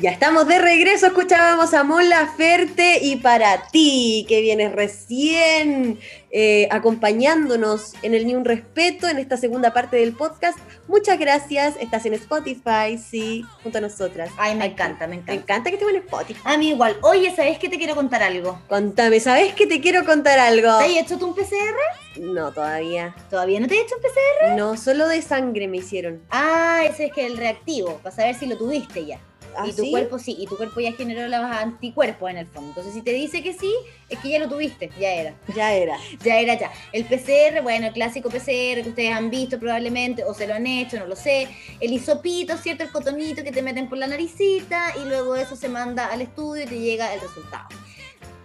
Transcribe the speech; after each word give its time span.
Ya 0.00 0.10
estamos 0.12 0.48
de 0.48 0.58
regreso, 0.58 1.08
escuchábamos 1.08 1.74
a 1.74 1.84
Mon 1.84 2.08
Laferte 2.08 3.00
y 3.02 3.16
para 3.16 3.66
ti 3.68 4.24
que 4.30 4.40
vienes 4.40 4.72
recién 4.72 5.98
eh, 6.30 6.68
acompañándonos 6.70 7.92
en 8.00 8.14
el 8.14 8.26
Ni 8.26 8.34
Un 8.34 8.46
Respeto 8.46 9.08
en 9.08 9.18
esta 9.18 9.36
segunda 9.36 9.74
parte 9.74 9.98
del 9.98 10.14
podcast, 10.14 10.58
muchas 10.88 11.18
gracias. 11.18 11.74
Estás 11.80 12.06
en 12.06 12.14
Spotify, 12.14 12.96
sí, 12.96 13.44
junto 13.62 13.76
a 13.76 13.80
nosotras. 13.82 14.30
Ay, 14.38 14.54
me 14.54 14.64
encanta, 14.64 15.06
me 15.06 15.16
Me 15.16 15.22
encanta. 15.22 15.34
encanta 15.42 15.68
que 15.70 15.74
estemos 15.76 15.92
en 15.94 16.00
Spotify. 16.00 16.40
A 16.44 16.56
mí 16.56 16.70
igual. 16.70 16.96
Oye, 17.02 17.34
¿sabes 17.36 17.58
qué 17.58 17.68
te 17.68 17.76
quiero 17.76 17.94
contar 17.94 18.22
algo? 18.22 18.58
Contame, 18.70 19.20
¿sabes 19.20 19.52
que 19.52 19.66
te 19.66 19.82
quiero 19.82 20.06
contar 20.06 20.38
algo? 20.38 20.78
¿Te 20.78 20.84
has 20.98 21.04
hecho 21.04 21.18
tú 21.18 21.26
un 21.26 21.34
PCR? 21.34 22.20
No, 22.20 22.52
todavía. 22.52 23.14
¿Todavía 23.28 23.60
no 23.60 23.66
te 23.66 23.74
has 23.78 23.84
hecho 23.84 23.96
un 23.96 24.02
PCR? 24.02 24.56
No, 24.56 24.78
solo 24.78 25.08
de 25.08 25.20
sangre 25.20 25.68
me 25.68 25.76
hicieron. 25.76 26.22
Ah, 26.30 26.84
ese 26.88 27.06
es 27.06 27.12
que 27.12 27.26
el 27.26 27.36
reactivo, 27.36 27.98
para 27.98 28.16
saber 28.16 28.34
si 28.34 28.46
lo 28.46 28.56
tuviste 28.56 29.04
ya. 29.04 29.18
¿Ah, 29.56 29.66
y 29.66 29.72
tu 29.72 29.82
sí? 29.82 29.90
cuerpo 29.90 30.18
sí, 30.18 30.36
y 30.38 30.46
tu 30.46 30.56
cuerpo 30.56 30.80
ya 30.80 30.92
generó 30.92 31.26
los 31.28 31.40
anticuerpos 31.40 32.30
en 32.30 32.38
el 32.38 32.46
fondo. 32.46 32.68
Entonces, 32.68 32.94
si 32.94 33.02
te 33.02 33.12
dice 33.12 33.42
que 33.42 33.52
sí, 33.52 33.72
es 34.08 34.18
que 34.18 34.30
ya 34.30 34.38
lo 34.38 34.48
tuviste, 34.48 34.90
ya 34.98 35.12
era. 35.12 35.34
Ya 35.54 35.72
era. 35.72 35.96
Ya 36.24 36.38
era 36.38 36.54
ya. 36.58 36.70
El 36.92 37.04
PCR, 37.04 37.62
bueno, 37.62 37.88
el 37.88 37.92
clásico 37.92 38.28
PCR 38.28 38.82
que 38.82 38.88
ustedes 38.88 39.12
han 39.12 39.30
visto 39.30 39.58
probablemente, 39.58 40.24
o 40.24 40.34
se 40.34 40.46
lo 40.46 40.54
han 40.54 40.66
hecho, 40.66 40.98
no 40.98 41.06
lo 41.06 41.16
sé. 41.16 41.48
El 41.80 41.92
hisopito, 41.92 42.56
¿cierto? 42.56 42.84
El 42.84 42.90
cotonito 42.90 43.42
que 43.42 43.52
te 43.52 43.62
meten 43.62 43.88
por 43.88 43.98
la 43.98 44.06
naricita 44.06 44.94
y 45.00 45.08
luego 45.08 45.36
eso 45.36 45.56
se 45.56 45.68
manda 45.68 46.06
al 46.06 46.22
estudio 46.22 46.64
y 46.64 46.66
te 46.66 46.78
llega 46.78 47.12
el 47.12 47.20
resultado. 47.20 47.68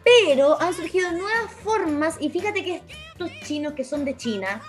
Pero 0.04 0.62
han 0.62 0.74
surgido 0.74 1.12
nuevas 1.12 1.52
formas 1.64 2.16
y 2.20 2.30
fíjate 2.30 2.64
que 2.64 2.82
estos 3.12 3.32
chinos 3.48 3.74
que 3.74 3.84
son 3.84 4.06
de 4.06 4.16
China, 4.16 4.62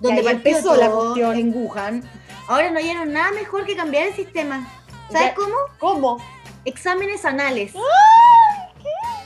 donde 0.00 0.22
empezó 0.28 0.74
la 0.76 0.90
cuestión. 0.90 1.38
en 1.38 1.54
Wuhan, 1.54 2.02
ahora 2.48 2.70
no 2.70 2.78
hallaron 2.78 3.12
nada 3.12 3.30
mejor 3.32 3.64
que 3.66 3.76
cambiar 3.76 4.08
el 4.08 4.14
sistema. 4.14 4.68
¿Sabes 5.14 5.28
Ya- 5.28 5.34
cómo? 5.34 5.54
¿Cómo? 5.78 6.18
Exámenes 6.64 7.24
anales. 7.24 7.72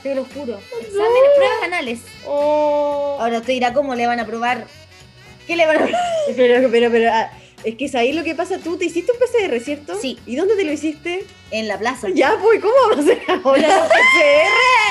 Te 0.03 0.13
lo 0.15 0.23
juro. 0.23 0.57
Exámenes, 0.79 1.29
pruebas 1.35 1.63
anales. 1.63 1.99
Oh. 2.27 3.17
Ahora 3.19 3.39
usted 3.39 3.53
dirá, 3.53 3.73
¿cómo 3.73 3.95
le 3.95 4.05
van 4.07 4.19
a 4.19 4.25
probar? 4.25 4.65
¿Qué 5.47 5.55
le 5.55 5.65
van 5.65 5.77
a 5.77 5.79
probar? 5.79 6.01
Pero, 6.35 6.69
pero, 6.71 6.91
pero, 6.91 7.11
ah, 7.11 7.31
es 7.63 7.75
que 7.75 7.89
ahí 7.97 8.13
lo 8.13 8.23
que 8.23 8.35
pasa. 8.35 8.59
Tú 8.59 8.77
te 8.77 8.85
hiciste 8.85 9.11
un 9.11 9.17
PCR, 9.17 9.59
¿cierto? 9.59 9.95
Sí. 9.99 10.19
¿Y 10.27 10.35
dónde 10.35 10.55
te 10.55 10.63
lo 10.63 10.71
hiciste? 10.71 11.25
En 11.49 11.67
la 11.67 11.79
plaza. 11.79 12.07
Ya, 12.13 12.37
pues, 12.39 12.61
¿cómo 12.61 12.73
vamos 12.83 12.97
a 12.97 13.01
hacer 13.01 13.21
ahora 13.43 13.87
PCR? 13.89 14.88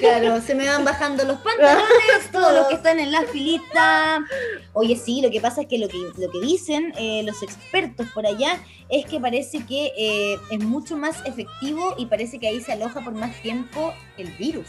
Claro, 0.00 0.40
se 0.40 0.54
me 0.54 0.66
van 0.66 0.84
bajando 0.84 1.24
los 1.24 1.38
pantalones, 1.40 2.30
todos 2.32 2.52
los 2.52 2.66
que 2.68 2.74
están 2.74 2.98
en 2.98 3.12
la 3.12 3.22
filita. 3.22 4.24
Oye, 4.72 4.96
sí, 4.96 5.20
lo 5.22 5.30
que 5.30 5.40
pasa 5.40 5.62
es 5.62 5.66
que 5.66 5.78
lo 5.78 5.88
que, 5.88 5.98
lo 5.98 6.30
que 6.30 6.40
dicen 6.40 6.92
eh, 6.96 7.22
los 7.24 7.42
expertos 7.42 8.08
por 8.14 8.26
allá 8.26 8.58
es 8.88 9.06
que 9.06 9.20
parece 9.20 9.64
que 9.66 9.92
eh, 9.96 10.38
es 10.50 10.60
mucho 10.60 10.96
más 10.96 11.24
efectivo 11.26 11.94
y 11.98 12.06
parece 12.06 12.38
que 12.38 12.48
ahí 12.48 12.60
se 12.60 12.72
aloja 12.72 13.02
por 13.02 13.12
más 13.12 13.34
tiempo 13.42 13.92
el 14.16 14.28
virus. 14.32 14.66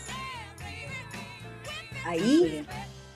Ahí, 2.06 2.66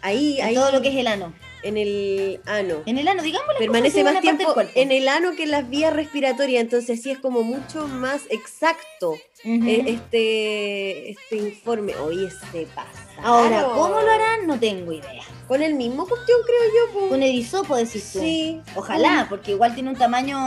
ahí, 0.02 0.40
ahí, 0.42 0.56
todo 0.56 0.72
lo 0.72 0.82
que 0.82 0.90
es 0.90 0.96
el 0.96 1.08
ano. 1.08 1.34
En 1.66 1.78
el 1.78 2.40
ano. 2.46 2.76
En 2.86 2.98
el 2.98 3.08
ano, 3.08 3.24
digamos 3.24 3.56
Permanece 3.58 4.04
más 4.04 4.22
tiempo 4.22 4.54
en 4.76 4.92
el 4.92 5.08
ano 5.08 5.36
que 5.36 5.44
en 5.44 5.52
las 5.52 5.70
vías 5.70 5.94
respiratorias, 5.94 6.62
entonces 6.62 7.02
sí 7.02 7.12
es 7.12 7.20
como 7.20 7.42
mucho 7.44 7.88
más 7.88 8.22
exacto 8.30 9.16
eh, 9.44 9.84
este, 9.88 11.10
este 11.12 11.38
informe. 11.38 11.96
Oye, 11.98 12.30
se 12.52 12.66
pasa. 12.68 12.90
Ahora, 13.24 13.64
¿cómo 13.74 14.00
lo 14.02 14.10
harán? 14.12 14.48
No 14.48 14.60
tengo 14.60 14.92
idea. 14.92 15.24
Con 15.48 15.62
el 15.62 15.76
mismo 15.76 16.08
cuestión, 16.08 16.40
creo 16.46 16.60
yo. 16.94 17.00
po. 17.00 17.10
Con 17.10 17.22
el 17.24 17.34
hisopo 17.36 17.76
decís 17.76 18.10
tú. 18.14 18.20
Sí. 18.20 18.62
Ojalá, 18.76 19.28
porque 19.30 19.52
igual 19.52 19.74
tiene 19.74 19.90
un 19.90 19.96
tamaño. 19.98 20.38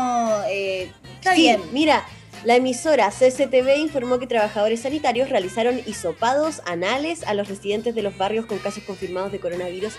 eh, 0.49 0.91
está 1.15 1.35
Sí, 1.35 1.43
bien. 1.43 1.61
mira, 1.73 2.07
la 2.45 2.57
emisora 2.57 3.11
CCTV 3.11 3.79
informó 3.79 4.19
que 4.19 4.27
trabajadores 4.27 4.81
sanitarios 4.81 5.29
realizaron 5.29 5.81
hisopados 5.87 6.63
anales 6.67 7.25
a 7.25 7.35
los 7.35 7.49
residentes 7.49 7.95
de 7.95 8.03
los 8.03 8.17
barrios 8.17 8.47
con 8.47 8.59
casos 8.59 8.85
confirmados 8.85 9.33
de 9.33 9.41
coronavirus 9.41 9.95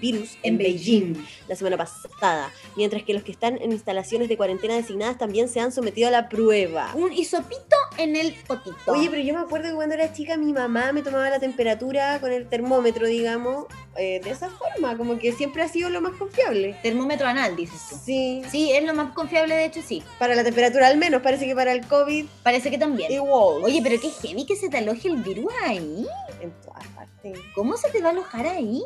virus 0.00 0.32
en, 0.42 0.54
En 0.54 0.58
Beijing. 0.58 1.12
Beijing. 1.12 1.26
la 1.48 1.56
semana 1.56 1.76
pasada, 1.76 2.50
mientras 2.76 3.02
que 3.04 3.14
los 3.14 3.22
que 3.22 3.32
están 3.32 3.60
en 3.62 3.72
instalaciones 3.72 4.28
de 4.28 4.36
cuarentena 4.36 4.74
designadas 4.74 5.18
también 5.18 5.48
se 5.48 5.60
han 5.60 5.72
sometido 5.72 6.08
a 6.08 6.10
la 6.10 6.28
prueba. 6.28 6.90
Un 6.94 7.12
hisopito 7.12 7.76
en 7.96 8.16
el 8.16 8.34
potito. 8.46 8.76
Oye, 8.86 9.08
pero 9.08 9.22
yo 9.22 9.34
me 9.34 9.40
acuerdo 9.40 9.68
que 9.68 9.74
cuando 9.74 9.94
era 9.94 10.12
chica 10.12 10.36
mi 10.36 10.52
mamá 10.52 10.92
me 10.92 11.02
tomaba 11.02 11.30
la 11.30 11.38
temperatura 11.38 12.18
con 12.20 12.32
el 12.32 12.48
termómetro, 12.48 13.06
digamos, 13.06 13.66
eh, 13.96 14.20
de 14.22 14.30
esa 14.30 14.50
forma, 14.50 14.96
como 14.96 15.18
que 15.18 15.32
siempre 15.32 15.62
ha 15.62 15.68
sido 15.68 15.88
lo 15.90 16.00
más 16.00 16.12
confiable. 16.18 16.76
Termómetro 16.82 17.26
anal, 17.26 17.54
dices 17.56 17.80
tú. 17.90 17.96
Sí, 18.04 18.42
Sí, 18.50 18.72
es 18.72 18.84
lo 18.84 18.94
más 18.94 19.12
confiable, 19.12 19.54
de 19.54 19.64
hecho, 19.66 19.80
sí. 19.82 20.02
para 20.18 20.34
la 20.34 20.42
temperatura 20.44 20.86
al 20.88 20.96
menos, 20.98 21.22
parece 21.22 21.46
que 21.46 21.54
para 21.54 21.72
el 21.72 21.86
COVID 21.86 22.26
Parece 22.42 22.70
que 22.70 22.78
también. 22.78 23.10
igual. 23.12 23.62
Oye, 23.64 23.80
pero 23.82 24.00
qué 24.00 24.10
heavy 24.10 24.44
que 24.46 24.56
se 24.56 24.68
te 24.68 24.78
aloje 24.78 25.08
el 25.08 25.16
virus 25.18 25.52
ahí. 25.64 26.06
en 26.40 26.50
todas 26.62 26.86
partes. 26.88 27.38
¿Cómo 27.54 27.76
se 27.76 27.90
te 27.90 28.00
va 28.00 28.08
a 28.08 28.12
alojar 28.12 28.46
ahí? 28.46 28.82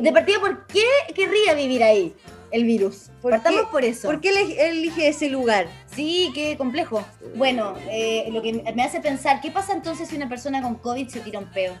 De 0.00 0.12
partida, 0.12 0.40
¿por 0.40 0.66
qué 0.66 0.84
querría 1.14 1.54
vivir 1.54 1.82
ahí 1.82 2.14
el 2.50 2.64
virus? 2.64 3.10
¿Por 3.22 3.30
Partamos 3.32 3.62
qué? 3.62 3.66
por 3.70 3.84
eso. 3.84 4.08
¿Por 4.08 4.20
qué 4.20 4.30
elige 4.68 5.08
ese 5.08 5.28
lugar? 5.28 5.66
Sí, 5.94 6.30
qué 6.34 6.56
complejo. 6.56 7.04
Bueno, 7.34 7.74
eh, 7.90 8.28
lo 8.30 8.42
que 8.42 8.52
me 8.74 8.82
hace 8.82 9.00
pensar, 9.00 9.40
¿qué 9.40 9.50
pasa 9.50 9.72
entonces 9.72 10.08
si 10.08 10.16
una 10.16 10.28
persona 10.28 10.60
con 10.62 10.76
COVID 10.76 11.08
se 11.08 11.20
tira 11.20 11.38
un 11.38 11.46
peo? 11.46 11.74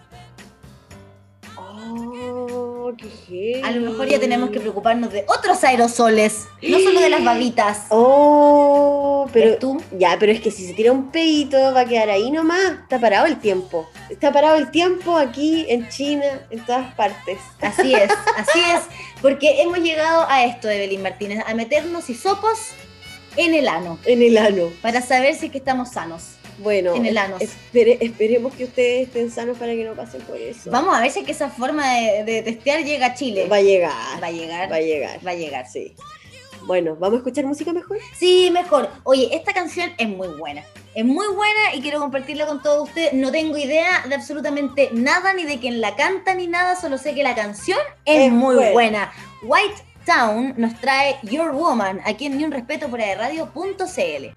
Oh, 1.88 2.92
qué. 3.28 3.60
A 3.64 3.70
lo 3.70 3.90
mejor 3.90 4.08
ya 4.08 4.18
tenemos 4.18 4.50
que 4.50 4.60
preocuparnos 4.60 5.12
de 5.12 5.24
otros 5.28 5.62
aerosoles, 5.64 6.46
no 6.62 6.78
solo 6.78 7.00
de 7.00 7.10
las 7.10 7.24
babitas. 7.24 7.86
Oh, 7.90 9.28
pero 9.32 9.50
¿Ves 9.50 9.58
tú? 9.58 9.82
ya, 9.98 10.16
pero 10.18 10.32
es 10.32 10.40
que 10.40 10.50
si 10.50 10.66
se 10.66 10.72
tira 10.74 10.92
un 10.92 11.10
pedito 11.10 11.56
va 11.74 11.80
a 11.80 11.84
quedar 11.84 12.10
ahí 12.10 12.30
nomás. 12.30 12.72
Está 12.82 13.00
parado 13.00 13.26
el 13.26 13.38
tiempo. 13.38 13.86
Está 14.08 14.32
parado 14.32 14.56
el 14.56 14.70
tiempo 14.70 15.16
aquí 15.16 15.66
en 15.68 15.88
China, 15.88 16.24
en 16.50 16.64
todas 16.64 16.94
partes. 16.94 17.38
Así 17.60 17.94
es, 17.94 18.10
así 18.36 18.60
es, 18.60 18.82
porque 19.20 19.62
hemos 19.62 19.78
llegado 19.78 20.26
a 20.28 20.44
esto, 20.44 20.68
Evelyn 20.70 21.02
Martínez, 21.02 21.42
a 21.46 21.54
meternos 21.54 22.08
hisopos 22.10 22.70
en 23.36 23.52
el 23.54 23.68
ano, 23.68 23.98
En 24.06 24.22
el 24.22 24.38
ano. 24.38 24.70
para 24.80 25.02
saber 25.02 25.34
si 25.34 25.46
es 25.46 25.52
que 25.52 25.58
estamos 25.58 25.90
sanos. 25.90 26.35
Bueno, 26.58 26.94
En 26.94 27.04
el 27.06 27.18
ano. 27.18 27.36
espere- 27.38 27.98
esperemos 28.00 28.54
que 28.54 28.64
ustedes 28.64 29.08
estén 29.08 29.30
sanos 29.30 29.58
para 29.58 29.72
que 29.72 29.84
no 29.84 29.92
pasen 29.94 30.22
por 30.22 30.36
eso. 30.38 30.70
Vamos 30.70 30.96
a 30.96 31.00
ver 31.00 31.10
si 31.10 31.20
es 31.20 31.26
que 31.26 31.32
esa 31.32 31.50
forma 31.50 31.92
de, 31.94 32.24
de 32.24 32.42
testear 32.42 32.82
llega 32.84 33.06
a 33.06 33.14
Chile. 33.14 33.46
Va 33.50 33.56
a 33.56 33.62
llegar. 33.62 33.92
Va 34.22 34.28
a 34.28 34.30
llegar, 34.30 34.70
Va 34.72 34.76
a 34.76 34.80
llegar. 34.80 35.26
va 35.26 35.30
a 35.32 35.34
llegar. 35.34 35.66
Sí. 35.68 35.94
Bueno, 36.62 36.96
¿vamos 36.96 37.16
a 37.16 37.18
escuchar 37.18 37.44
música 37.44 37.72
mejor? 37.72 37.98
Sí, 38.18 38.50
mejor. 38.50 38.88
Oye, 39.04 39.28
esta 39.36 39.52
canción 39.52 39.92
es 39.98 40.08
muy 40.08 40.28
buena. 40.28 40.64
Es 40.94 41.04
muy 41.04 41.26
buena 41.28 41.74
y 41.74 41.80
quiero 41.82 42.00
compartirla 42.00 42.46
con 42.46 42.62
todos 42.62 42.88
ustedes. 42.88 43.12
No 43.12 43.30
tengo 43.30 43.56
idea 43.56 44.04
de 44.08 44.14
absolutamente 44.14 44.88
nada, 44.92 45.32
ni 45.34 45.44
de 45.44 45.58
quién 45.60 45.80
la 45.80 45.94
canta, 45.94 46.34
ni 46.34 46.46
nada. 46.48 46.74
Solo 46.74 46.96
sé 46.98 47.14
que 47.14 47.22
la 47.22 47.34
canción 47.34 47.78
es, 48.04 48.26
Es 48.28 48.32
muy 48.32 48.56
buena. 48.56 48.72
buena. 48.72 49.12
White 49.42 49.82
Town 50.06 50.54
nos 50.56 50.74
trae 50.80 51.16
Your 51.22 51.52
Woman 51.52 52.00
aquí 52.04 52.26
en 52.26 52.38
Ni 52.38 52.44
un 52.44 52.50
Respeto 52.50 52.88
por 52.88 52.98
radio.cl. 52.98 54.32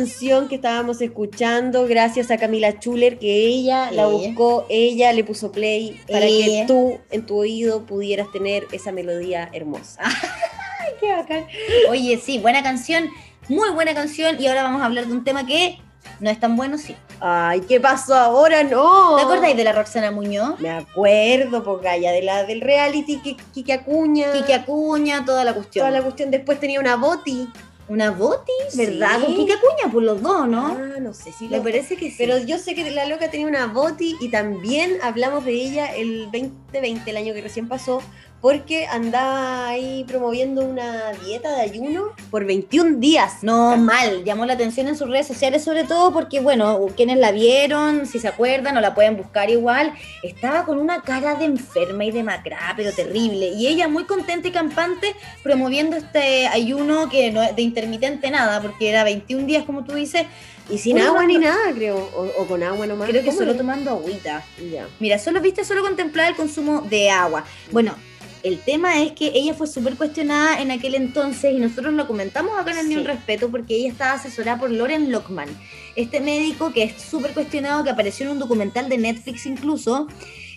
canción 0.00 0.48
que 0.48 0.54
estábamos 0.54 1.02
escuchando 1.02 1.86
gracias 1.86 2.30
a 2.30 2.38
Camila 2.38 2.78
Chuler, 2.78 3.18
que 3.18 3.46
ella 3.46 3.90
la 3.90 4.06
buscó, 4.06 4.64
ella 4.70 5.12
le 5.12 5.24
puso 5.24 5.52
play 5.52 6.00
para 6.10 6.26
que 6.26 6.64
tú 6.66 6.98
en 7.10 7.26
tu 7.26 7.36
oído 7.36 7.84
pudieras 7.84 8.32
tener 8.32 8.66
esa 8.72 8.92
melodía 8.92 9.50
hermosa. 9.52 10.00
Ay, 10.80 10.92
qué 11.00 11.12
bacán. 11.12 11.46
Oye, 11.90 12.16
sí, 12.16 12.38
buena 12.38 12.62
canción, 12.62 13.10
muy 13.50 13.68
buena 13.72 13.92
canción. 13.92 14.40
Y 14.40 14.46
ahora 14.46 14.62
vamos 14.62 14.80
a 14.80 14.86
hablar 14.86 15.06
de 15.06 15.12
un 15.12 15.22
tema 15.22 15.44
que 15.44 15.78
no 16.18 16.30
es 16.30 16.40
tan 16.40 16.56
bueno, 16.56 16.78
sí. 16.78 16.96
Ay, 17.20 17.60
¿qué 17.68 17.78
pasó 17.78 18.14
ahora? 18.14 18.62
No. 18.64 19.16
¿Te 19.16 19.22
acordáis 19.22 19.54
de 19.54 19.64
la 19.64 19.72
Roxana 19.72 20.10
Muñoz? 20.10 20.58
Me 20.60 20.70
acuerdo, 20.70 21.62
pues 21.62 21.82
Gaya, 21.82 22.10
de 22.12 22.22
la 22.22 22.44
del 22.44 22.62
reality, 22.62 23.18
que 23.18 23.36
Kike 23.52 23.74
Acuña. 23.74 24.32
Kike 24.32 24.54
Acuña, 24.54 25.26
toda 25.26 25.44
la 25.44 25.52
cuestión. 25.52 25.82
Toda 25.82 25.90
la 25.90 26.02
cuestión. 26.02 26.30
Después 26.30 26.58
tenía 26.58 26.80
una 26.80 26.96
boti. 26.96 27.46
Una 27.90 28.12
boti, 28.12 28.52
¿verdad? 28.76 29.18
Sí. 29.18 29.24
Con 29.26 29.34
Kike 29.36 29.52
Acuña, 29.54 29.92
por 29.92 30.02
los 30.04 30.22
dos, 30.22 30.46
¿no? 30.46 30.68
Ah, 30.68 31.00
no 31.00 31.12
sé 31.12 31.32
si 31.32 31.48
Me 31.48 31.56
lo- 31.56 31.62
parece 31.64 31.96
que 31.96 32.08
sí. 32.10 32.14
Pero 32.18 32.38
yo 32.38 32.56
sé 32.56 32.76
que 32.76 32.88
la 32.92 33.04
loca 33.06 33.30
tenía 33.32 33.48
una 33.48 33.66
boti 33.66 34.16
y 34.20 34.28
también 34.28 34.98
hablamos 35.02 35.44
de 35.44 35.52
ella 35.54 35.86
el 35.96 36.26
2020, 36.26 37.10
el 37.10 37.16
año 37.16 37.34
que 37.34 37.40
recién 37.40 37.66
pasó, 37.68 38.00
porque 38.40 38.86
andaba 38.86 39.68
ahí 39.68 40.04
promoviendo 40.08 40.62
una 40.62 41.12
dieta 41.24 41.54
de 41.56 41.60
ayuno 41.60 42.12
por 42.30 42.46
21 42.46 42.98
días. 42.98 43.42
No, 43.42 43.76
mal, 43.76 44.24
llamó 44.24 44.46
la 44.46 44.54
atención 44.54 44.88
en 44.88 44.96
sus 44.96 45.08
redes 45.10 45.26
sociales, 45.26 45.62
sobre 45.62 45.84
todo 45.84 46.12
porque, 46.12 46.40
bueno, 46.40 46.86
quienes 46.96 47.18
la 47.18 47.32
vieron, 47.32 48.06
si 48.06 48.18
se 48.18 48.28
acuerdan 48.28 48.76
o 48.76 48.80
la 48.80 48.94
pueden 48.94 49.16
buscar 49.16 49.50
igual, 49.50 49.92
estaba 50.22 50.64
con 50.64 50.78
una 50.78 51.02
cara 51.02 51.34
de 51.34 51.44
enferma 51.44 52.04
y 52.04 52.10
demacrada, 52.12 52.72
pero 52.76 52.92
terrible. 52.92 53.48
Y 53.48 53.66
ella 53.66 53.88
muy 53.88 54.04
contenta 54.04 54.48
y 54.48 54.52
campante 54.52 55.14
promoviendo 55.42 55.96
este 55.96 56.46
ayuno 56.46 57.10
que 57.10 57.30
no 57.30 57.42
es 57.42 57.54
de 57.54 57.62
intermitente 57.62 58.30
nada, 58.30 58.62
porque 58.62 58.88
era 58.88 59.04
21 59.04 59.46
días, 59.46 59.64
como 59.64 59.84
tú 59.84 59.94
dices. 59.94 60.26
Y 60.70 60.78
sin 60.78 60.96
Uy, 60.96 61.02
agua 61.02 61.22
no, 61.22 61.26
ni 61.26 61.38
nada, 61.38 61.72
creo. 61.74 61.96
O, 62.14 62.42
o 62.42 62.46
con 62.46 62.62
agua 62.62 62.86
nomás. 62.86 63.08
Creo 63.08 63.22
que 63.22 63.30
¿Cómo 63.30 63.40
solo 63.40 63.56
tomando 63.56 63.90
agüita. 63.90 64.44
Ya. 64.70 64.86
Mira, 65.00 65.18
solo 65.18 65.40
viste, 65.40 65.64
solo 65.64 65.82
contemplar 65.82 66.28
el 66.28 66.36
consumo 66.36 66.82
de 66.82 67.10
agua. 67.10 67.44
Bueno, 67.72 67.96
el 68.42 68.58
tema 68.60 69.02
es 69.02 69.12
que 69.12 69.32
ella 69.34 69.54
fue 69.54 69.66
súper 69.66 69.96
cuestionada 69.96 70.60
en 70.60 70.70
aquel 70.70 70.94
entonces 70.94 71.52
y 71.52 71.58
nosotros 71.58 71.92
lo 71.94 72.06
comentamos 72.06 72.58
acá 72.58 72.72
en 72.72 72.78
el 72.78 72.86
Sí. 72.86 72.88
Ni 72.90 72.96
un 72.96 73.04
Respeto 73.04 73.50
porque 73.50 73.74
ella 73.76 73.88
estaba 73.88 74.12
asesorada 74.12 74.58
por 74.58 74.70
Loren 74.70 75.12
Lockman, 75.12 75.48
este 75.96 76.20
médico 76.20 76.72
que 76.72 76.84
es 76.84 77.00
súper 77.00 77.32
cuestionado, 77.32 77.84
que 77.84 77.90
apareció 77.90 78.26
en 78.26 78.32
un 78.32 78.38
documental 78.38 78.88
de 78.88 78.98
Netflix 78.98 79.46
incluso. 79.46 80.08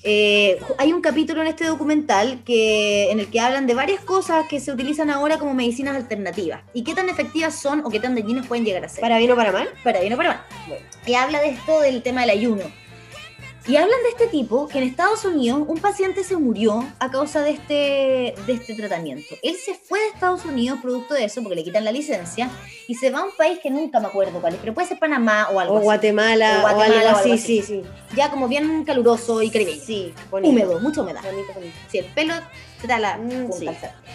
Eh, 0.05 0.59
hay 0.77 0.91
un 0.91 0.99
capítulo 1.01 1.41
en 1.41 1.47
este 1.47 1.65
documental 1.65 2.41
que, 2.43 3.09
en 3.09 3.21
el 3.21 3.27
que 3.27 3.39
hablan 3.39 3.67
de 3.67 3.73
varias 3.73 4.01
cosas 4.01 4.45
que 4.49 4.59
se 4.59 4.71
utilizan 4.71 5.09
ahora 5.09 5.37
como 5.37 5.53
medicinas 5.53 5.95
alternativas 5.95 6.61
y 6.73 6.83
qué 6.83 6.93
tan 6.93 7.07
efectivas 7.07 7.57
son 7.57 7.81
o 7.85 7.89
qué 7.89 8.01
tan 8.01 8.13
dañinas 8.13 8.45
pueden 8.45 8.65
llegar 8.65 8.83
a 8.83 8.89
ser 8.89 8.99
¿Para 8.99 9.17
bien 9.17 9.31
o 9.31 9.35
para 9.37 9.53
mal? 9.53 9.69
para 9.81 10.01
bien 10.01 10.11
o 10.11 10.17
para 10.17 10.29
mal. 10.29 10.41
Bueno. 10.67 10.85
Y 11.05 11.13
habla 11.13 11.39
de 11.39 11.49
esto 11.49 11.79
del 11.79 12.03
tema 12.03 12.21
del 12.21 12.31
ayuno. 12.31 12.63
Y 13.65 13.77
hablan 13.77 13.97
de 14.03 14.09
este 14.09 14.27
tipo 14.27 14.67
que 14.67 14.79
en 14.79 14.83
Estados 14.83 15.23
Unidos 15.23 15.63
un 15.65 15.77
paciente 15.77 16.25
se 16.25 16.35
murió 16.35 16.85
a 16.99 17.09
causa 17.09 17.41
de 17.41 17.51
este, 17.51 18.35
de 18.45 18.53
este 18.53 18.75
tratamiento. 18.75 19.35
Él 19.41 19.55
se 19.55 19.73
fue 19.73 20.01
de 20.01 20.07
Estados 20.07 20.43
Unidos 20.43 20.79
producto 20.81 21.13
de 21.13 21.23
eso, 21.23 21.41
porque 21.41 21.55
le 21.55 21.63
quitan 21.63 21.85
la 21.85 21.93
licencia, 21.93 22.49
y 22.89 22.95
se 22.95 23.09
va 23.09 23.19
a 23.19 23.23
un 23.23 23.31
país 23.37 23.59
que 23.63 23.69
nunca 23.69 24.01
me 24.01 24.07
acuerdo 24.07 24.41
cuál 24.41 24.55
es, 24.55 24.59
pero 24.59 24.73
puede 24.73 24.89
ser 24.89 24.99
Panamá 24.99 25.47
o 25.53 25.61
algo 25.61 25.75
O 25.75 25.77
así. 25.77 25.85
Guatemala, 25.85 26.55
O 26.55 26.57
o, 26.57 26.61
Guatemala 26.61 26.95
o 26.95 27.07
algo 27.07 27.19
así, 27.19 27.37
sí, 27.37 27.61
sí. 27.61 27.81
Ya 28.17 28.29
como 28.29 28.49
bien 28.49 28.83
caluroso 28.83 29.41
y 29.41 29.49
caribeño. 29.49 29.81
Sí, 29.81 30.13
bonito. 30.29 30.51
Húmedo, 30.51 30.79
mucha 30.81 31.01
humedad. 31.01 31.21
Bonito, 31.23 31.53
bonito. 31.53 31.75
Si 31.89 31.99
el 31.99 32.05
pelo 32.07 32.33
la 32.87 33.17
Mm, 33.17 33.51
sí. 33.51 33.65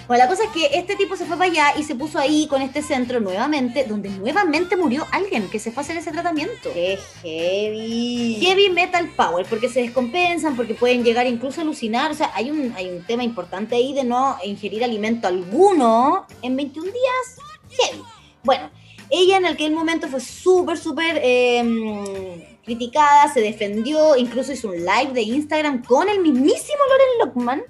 Bueno, 0.06 0.25
la 0.25 0.28
cosa 0.28 0.44
es 0.44 0.50
que 0.50 0.78
este 0.78 0.96
tipo 0.96 1.16
se 1.16 1.25
fue 1.25 1.37
para 1.37 1.50
allá 1.50 1.78
y 1.78 1.82
se 1.82 1.94
puso 1.94 2.18
ahí 2.18 2.46
con 2.46 2.62
este 2.62 2.82
centro 2.82 3.20
nuevamente, 3.20 3.84
donde 3.84 4.10
nuevamente 4.10 4.76
murió 4.76 5.06
alguien 5.12 5.48
que 5.48 5.58
se 5.58 5.70
fue 5.70 5.82
a 5.82 5.84
hacer 5.84 5.96
ese 5.96 6.12
tratamiento. 6.12 6.70
Qué 6.72 6.98
heavy. 7.22 8.38
Heavy 8.40 8.70
Metal 8.70 9.08
Power, 9.16 9.46
porque 9.46 9.68
se 9.68 9.80
descompensan, 9.80 10.56
porque 10.56 10.75
pueden 10.75 11.04
llegar 11.04 11.26
incluso 11.26 11.60
a 11.60 11.64
alucinar. 11.64 12.10
O 12.10 12.14
sea, 12.14 12.30
hay 12.34 12.50
un, 12.50 12.72
hay 12.76 12.88
un 12.88 13.04
tema 13.04 13.25
importante 13.25 13.76
ahí 13.76 13.92
de 13.92 14.04
no 14.04 14.37
ingerir 14.44 14.84
alimento 14.84 15.28
alguno 15.28 16.26
en 16.42 16.56
21 16.56 16.87
días. 16.87 17.37
Heavy. 17.70 18.02
Bueno, 18.42 18.70
ella 19.10 19.38
en 19.38 19.46
aquel 19.46 19.72
momento 19.72 20.08
fue 20.08 20.20
súper, 20.20 20.78
súper 20.78 21.20
eh, 21.22 22.58
criticada, 22.64 23.32
se 23.32 23.40
defendió, 23.40 24.16
incluso 24.16 24.52
hizo 24.52 24.68
un 24.68 24.76
live 24.76 25.12
de 25.14 25.22
Instagram 25.22 25.82
con 25.84 26.08
el 26.08 26.20
mismísimo 26.20 26.78
Loren 26.88 27.18
Lockman. 27.18 27.62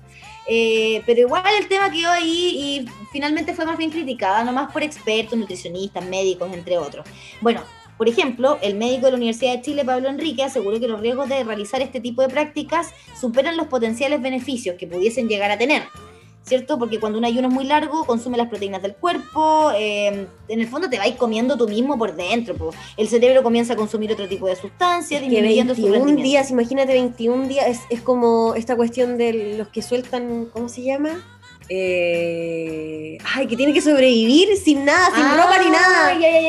Eh, 0.48 1.02
pero 1.04 1.20
igual 1.20 1.44
el 1.60 1.68
tema 1.68 1.90
quedó 1.90 2.10
ahí 2.10 2.54
y 2.56 2.86
finalmente 3.12 3.54
fue 3.54 3.66
más 3.66 3.76
bien 3.76 3.90
criticada, 3.90 4.42
nomás 4.44 4.72
por 4.72 4.82
expertos, 4.82 5.38
nutricionistas, 5.38 6.04
médicos, 6.06 6.50
entre 6.52 6.78
otros. 6.78 7.06
Bueno, 7.42 7.62
por 7.98 8.08
ejemplo, 8.08 8.58
el 8.62 8.76
médico 8.76 9.06
de 9.06 9.10
la 9.10 9.16
Universidad 9.16 9.54
de 9.54 9.62
Chile, 9.62 9.84
Pablo 9.84 10.08
Enrique, 10.08 10.44
aseguró 10.44 10.78
que 10.78 10.88
los 10.88 11.00
riesgos 11.00 11.28
de 11.28 11.42
realizar 11.44 11.82
este 11.82 12.00
tipo 12.00 12.22
de 12.22 12.28
prácticas 12.28 12.94
superan 13.20 13.56
los 13.56 13.66
potenciales 13.66 14.22
beneficios 14.22 14.76
que 14.78 14.86
pudiesen 14.86 15.28
llegar 15.28 15.50
a 15.50 15.58
tener. 15.58 15.82
¿Cierto? 16.48 16.78
Porque 16.78 16.98
cuando 16.98 17.18
un 17.18 17.24
ayuno 17.24 17.48
es 17.48 17.54
muy 17.54 17.64
largo, 17.64 18.04
consume 18.06 18.36
las 18.38 18.48
proteínas 18.48 18.80
del 18.82 18.94
cuerpo, 18.94 19.70
eh, 19.76 20.26
en 20.48 20.60
el 20.60 20.66
fondo 20.66 20.88
te 20.88 20.96
vais 20.98 21.14
comiendo 21.16 21.56
tú 21.58 21.68
mismo 21.68 21.98
por 21.98 22.16
dentro. 22.16 22.54
po. 22.54 22.70
El 22.96 23.06
cerebro 23.08 23.42
comienza 23.42 23.74
a 23.74 23.76
consumir 23.76 24.10
otro 24.12 24.26
tipo 24.28 24.46
de 24.46 24.56
sustancias, 24.56 25.20
Que 25.20 25.28
disminuyendo 25.28 25.74
su 25.74 25.82
21 25.82 26.04
rendimiento. 26.06 26.28
días, 26.28 26.50
imagínate 26.50 26.92
21 26.94 27.48
días, 27.48 27.66
es, 27.68 27.80
es 27.90 28.00
como 28.00 28.54
esta 28.54 28.76
cuestión 28.76 29.18
de 29.18 29.56
los 29.58 29.68
que 29.68 29.82
sueltan, 29.82 30.46
¿cómo 30.52 30.68
se 30.70 30.82
llama? 30.82 31.22
Eh, 31.70 33.18
ay, 33.34 33.46
que 33.46 33.56
tienen 33.56 33.74
que 33.74 33.80
sobrevivir 33.80 34.56
sin 34.56 34.84
nada, 34.84 35.06
sin 35.14 35.24
Ah, 35.24 35.36
ropa 35.36 35.58
ni 35.62 35.70
nada. 35.70 36.12
ya, 36.14 36.30
ya, 36.30 36.40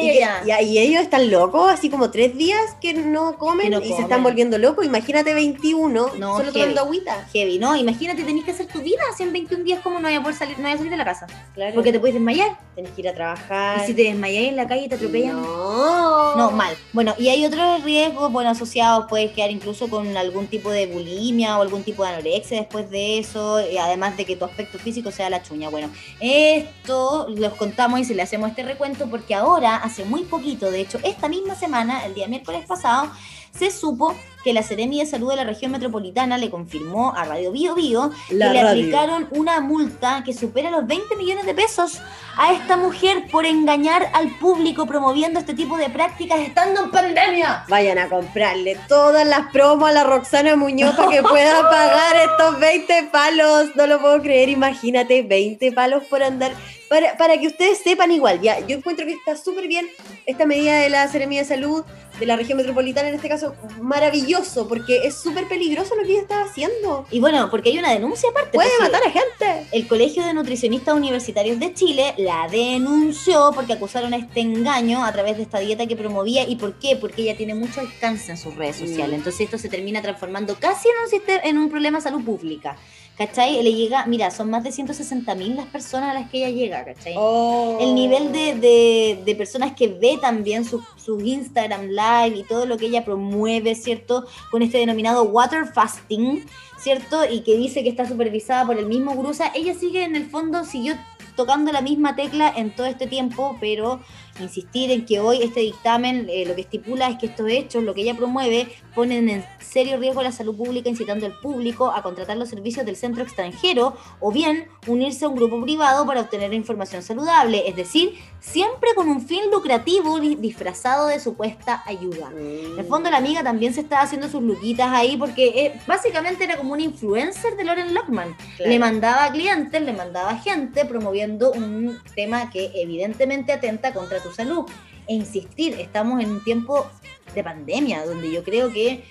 ya, 0.46 0.62
y, 0.62 0.66
que- 0.66 0.72
y 0.72 0.78
ellos 0.80 1.02
están 1.02 1.30
locos, 1.30 1.72
así 1.72 1.90
como 1.90 2.10
tres 2.12 2.38
días 2.38 2.62
que 2.82 2.94
no 2.94 3.38
comen 3.38 3.66
Que 3.66 3.70
no 3.70 3.82
y 3.84 3.94
se 3.94 4.02
están 4.02 4.24
volviendo 4.24 4.58
locos. 4.58 4.86
Imagínate 4.86 5.34
21, 5.34 6.12
No, 6.18 6.38
solo 6.38 6.52
heavy. 6.52 6.60
tomando 6.60 6.82
agüita. 6.82 7.28
Heavy, 7.34 7.60
¿no? 7.60 7.76
Imagínate, 7.76 8.24
tenés 8.24 8.44
que 8.46 8.52
hacer 8.52 8.68
tu 8.68 8.80
vida 8.82 9.02
así 9.14 9.24
en 9.24 9.34
21 9.34 9.64
días, 9.64 9.80
¿cómo 9.84 9.98
no 10.00 10.04
vaya 10.04 10.20
a 10.20 10.22
poder 10.22 10.38
salir, 10.38 10.58
no 10.58 10.64
vaya 10.64 10.76
a 10.76 10.78
salir 10.78 10.92
de 10.92 10.98
la 10.98 11.06
casa? 11.06 11.28
Claro. 11.54 11.74
Porque 11.76 11.92
te 11.92 12.00
puedes 12.00 12.14
desmayar. 12.16 12.58
tenés 12.76 12.92
que 12.94 13.02
ir 13.02 13.10
a 13.10 13.14
trabajar. 13.14 13.82
Y 13.84 13.88
si 13.88 13.94
te 13.94 14.04
desmayas 14.04 14.44
en 14.46 14.56
la 14.56 14.66
calle 14.68 14.88
te 14.88 14.96
atropellan. 14.96 15.42
No. 15.42 16.36
No, 16.38 16.52
mal. 16.52 16.74
Bueno, 16.94 17.14
y 17.18 17.28
hay 17.28 17.46
otros 17.46 17.84
riesgos, 17.84 18.32
bueno, 18.32 18.52
asociados, 18.52 19.06
puedes 19.10 19.32
quedar 19.32 19.52
incluso 19.52 19.90
con 19.90 20.16
algún 20.16 20.48
tipo 20.48 20.72
de 20.72 20.86
bulimia 20.88 21.58
o 21.58 21.62
algún 21.62 21.84
tipo 21.84 22.04
de 22.04 22.10
anorexia 22.12 22.58
después 22.60 22.90
de 22.90 23.20
eso, 23.20 23.60
y 23.70 23.78
además 23.78 24.16
de 24.16 24.24
que 24.26 24.38
tu 24.38 24.46
aspecto 24.46 24.80
físico 24.80 25.09
sea 25.12 25.30
la 25.30 25.44
chuña. 25.44 25.70
Bueno, 25.70 25.90
esto 26.20 27.28
los 27.30 27.54
contamos 27.54 28.00
y 28.00 28.06
se 28.06 28.16
le 28.16 28.22
hacemos 28.22 28.50
este 28.50 28.64
recuento 28.64 29.10
porque 29.10 29.36
ahora, 29.36 29.78
hace 29.78 30.06
muy 30.06 30.24
poquito, 30.24 30.72
de 30.72 30.82
hecho, 30.82 31.00
esta 31.04 31.28
misma 31.28 31.56
semana, 31.56 32.06
el 32.06 32.14
día 32.14 32.28
miércoles 32.28 32.66
pasado, 32.66 33.12
se 33.58 33.72
supo 33.72 34.16
que 34.44 34.54
la 34.54 34.64
Seremi 34.64 35.00
de 35.00 35.06
Salud 35.06 35.30
de 35.30 35.36
la 35.36 35.44
región 35.44 35.72
metropolitana 35.72 36.38
le 36.38 36.50
confirmó 36.50 37.14
a 37.14 37.26
Radio 37.26 37.52
Bio 37.52 37.76
Bio 37.76 38.12
La 38.30 38.48
que 38.48 38.54
le 38.54 38.64
radio. 38.64 38.70
aplicaron 38.70 39.28
una 39.32 39.60
multa 39.60 40.24
que 40.26 40.34
supera 40.34 40.72
los 40.72 40.88
20 40.88 41.16
millones 41.18 41.46
de 41.46 41.54
pesos 41.54 42.00
a 42.38 42.54
esta 42.54 42.78
mujer 42.78 43.26
por 43.30 43.46
engañar 43.46 44.10
al 44.14 44.30
público 44.38 44.86
promoviendo 44.86 45.40
este 45.40 45.54
tipo 45.54 45.78
de 45.78 45.90
prácticas 45.90 46.40
estando 46.40 46.86
en 46.86 46.92
pandemia. 46.92 47.66
Vayan 47.68 47.98
a 47.98 48.08
comprarle 48.08 48.78
todas 48.88 49.28
las 49.28 49.52
promos 49.52 49.90
a 49.90 49.92
la 49.92 50.04
Roxana 50.06 50.56
Muñoz 50.56 50.96
para 50.96 51.10
que 51.12 51.22
pueda 51.22 51.62
pagar 51.70 52.16
estos 52.16 52.60
20 52.62 53.10
palos. 53.12 53.76
No 53.76 53.88
lo 53.88 54.00
puedo 54.00 54.22
creer, 54.22 54.48
imagínate, 54.48 55.22
20 55.22 55.74
palos 55.74 56.04
por 56.06 56.24
andar. 56.24 56.54
Para, 56.90 57.18
para 57.18 57.40
que 57.40 57.48
ustedes 57.48 57.80
sepan 57.80 58.12
igual, 58.12 58.42
ya, 58.42 58.60
yo 58.66 58.78
encuentro 58.78 59.06
que 59.06 59.14
está 59.14 59.36
súper 59.36 59.68
bien 59.68 59.88
esta 60.26 60.46
medida 60.46 60.78
de 60.78 60.90
la 60.90 61.08
Seremía 61.08 61.42
de 61.42 61.48
Salud 61.48 61.86
de 62.20 62.26
la 62.26 62.36
región 62.36 62.58
metropolitana, 62.58 63.10
en 63.10 63.16
este 63.16 63.30
caso, 63.30 63.56
maravilloso, 63.82 64.68
porque 64.68 65.08
es 65.08 65.18
súper 65.18 65.48
peligroso 65.48 65.96
lo 65.96 66.04
que 66.04 66.12
ella 66.12 66.22
estaba 66.22 66.44
haciendo. 66.44 67.06
Y 67.12 67.20
bueno, 67.20 67.50
porque 67.50 67.70
hay 67.70 67.80
una 67.80 67.92
denuncia 67.92 68.30
aparte. 68.30 68.52
Puede 68.52 68.78
matar 68.80 69.02
a 69.06 69.12
gente. 69.12 69.68
El 69.72 69.88
Colegio 69.88 70.26
de 70.26 70.34
Nutricionistas 70.34 70.96
Universitarios 70.96 71.60
de 71.60 71.74
Chile 71.74 72.14
la 72.18 72.48
denunció 72.50 73.52
porque 73.56 73.74
acusaron 73.74 74.14
a 74.14 74.18
este 74.18 74.42
engaño 74.42 75.06
a 75.06 75.12
través 75.12 75.38
de 75.38 75.44
esta 75.44 75.60
dieta 75.60 75.86
que 75.86 75.96
promovía. 75.96 76.48
¿Y 76.48 76.58
por 76.58 76.78
qué? 76.78 76.98
Porque 76.98 77.22
ella 77.22 77.38
tiene 77.38 77.56
mucho 77.56 77.80
alcance 77.80 78.32
en 78.32 78.38
sus 78.38 78.56
redes 78.56 78.76
sociales. 78.76 79.12
Mm. 79.12 79.20
Entonces 79.20 79.42
esto 79.42 79.58
se 79.58 79.70
termina 79.70 80.02
transformando 80.02 80.56
casi 80.56 80.90
en 80.90 80.96
un, 81.04 81.10
sistema, 81.10 81.40
en 81.44 81.58
un 81.58 81.70
problema 81.70 82.00
de 82.00 82.04
salud 82.04 82.24
pública. 82.24 82.76
¿Cachai? 83.20 83.62
Le 83.62 83.74
llega, 83.74 84.06
mira, 84.08 84.32
son 84.32 84.50
más 84.50 84.64
de 84.64 84.72
160 84.72 85.36
mil 85.36 85.56
las 85.58 85.68
personas 85.68 86.12
a 86.12 86.14
las 86.20 86.30
que 86.32 86.38
ella 86.38 86.50
llega, 86.50 86.86
¿cachai? 86.86 87.14
Oh. 87.18 87.78
el 87.82 87.94
nivel 87.94 88.32
de, 88.32 88.56
de- 88.56 89.22
de 89.26 89.36
personas 89.36 89.74
que 89.74 89.90
ve 89.90 90.18
también 90.22 90.64
sus 90.66 90.82
sus 90.96 91.22
Instagram 91.24 91.88
Live 91.90 92.38
y 92.38 92.44
todo 92.44 92.66
lo 92.66 92.78
que 92.78 92.86
ella 92.88 93.04
promueve, 93.04 93.76
¿cierto? 93.76 94.26
Con 94.52 94.62
este 94.62 94.78
denominado 94.78 95.24
water 95.24 95.66
fasting, 95.66 96.46
¿cierto? 96.80 97.26
Y 97.30 97.42
que 97.42 97.58
dice 97.58 97.84
que 97.84 97.90
está 97.90 98.08
supervisada 98.08 98.66
por 98.66 98.78
el 98.78 98.86
mismo 98.86 99.34
sea, 99.34 99.52
ella 99.54 99.74
sigue 99.74 100.04
en 100.04 100.16
el 100.16 100.26
fondo, 100.26 100.64
siguió 100.64 100.96
tocando 101.40 101.72
la 101.72 101.80
misma 101.80 102.18
tecla 102.18 102.52
en 102.54 102.76
todo 102.76 102.86
este 102.88 103.08
tiempo, 103.08 103.56
pero 103.62 104.02
insistir 104.42 104.92
en 104.92 105.06
que 105.06 105.20
hoy 105.22 105.42
este 105.42 105.62
dictamen 105.62 106.28
eh, 106.30 106.44
lo 106.46 106.54
que 106.56 106.62
estipula 106.62 107.08
es 107.10 107.18
que 107.18 107.28
estos 107.28 107.50
hechos, 107.50 107.82
lo 107.84 107.94
que 107.94 108.02
ella 108.02 108.14
promueve, 108.16 108.68
ponen 108.96 109.30
en 109.30 109.46
serio 109.60 109.98
riesgo 109.98 110.22
la 110.22 110.32
salud 110.34 110.56
pública, 110.56 110.90
incitando 110.90 111.26
al 111.26 111.34
público 111.40 111.92
a 111.92 112.02
contratar 112.02 112.36
los 112.38 112.50
servicios 112.50 112.86
del 112.86 112.96
centro 112.98 113.24
extranjero 113.24 113.96
o 114.20 114.32
bien 114.32 114.68
unirse 114.88 115.24
a 115.26 115.30
un 115.30 115.36
grupo 115.36 115.62
privado 115.62 116.06
para 116.06 116.22
obtener 116.22 116.54
información 116.54 117.02
saludable, 117.04 117.68
es 117.70 117.76
decir, 117.76 118.16
siempre 118.42 118.90
con 118.96 119.08
un 119.10 119.22
fin 119.22 119.44
lucrativo 119.52 120.20
di- 120.20 120.36
disfrazado 120.36 121.08
de 121.08 121.20
supuesta 121.20 121.84
ayuda. 121.86 122.30
En 122.36 122.80
el 122.80 122.86
fondo 122.86 123.10
la 123.10 123.18
amiga 123.18 123.44
también 123.44 123.74
se 123.74 123.82
estaba 123.82 124.02
haciendo 124.04 124.28
sus 124.30 124.42
luquitas 124.42 124.88
ahí 124.92 125.16
porque 125.18 125.46
eh, 125.66 125.82
básicamente 125.88 126.44
era 126.44 126.58
como 126.58 126.74
una 126.74 126.84
influencer 126.84 127.56
de 127.58 127.64
Lauren 127.64 127.94
Lockman. 127.94 128.36
Claro. 128.58 128.72
Le 128.72 128.80
mandaba 128.80 129.32
clientes, 129.32 129.82
le 129.82 129.94
mandaba 129.94 130.36
gente 130.38 130.86
promoviendo 130.86 131.29
un 131.32 132.00
tema 132.16 132.50
que 132.50 132.72
evidentemente 132.76 133.54
atenta 133.54 133.94
contra 133.94 134.22
tu 134.22 134.32
salud. 134.32 134.66
E 135.08 135.14
insistir, 135.14 135.74
estamos 135.80 136.22
en 136.22 136.30
un 136.30 136.44
tiempo 136.44 136.90
de 137.34 137.44
pandemia 137.44 138.06
donde 138.06 138.32
yo 138.32 138.44
creo 138.44 138.72
que 138.72 139.04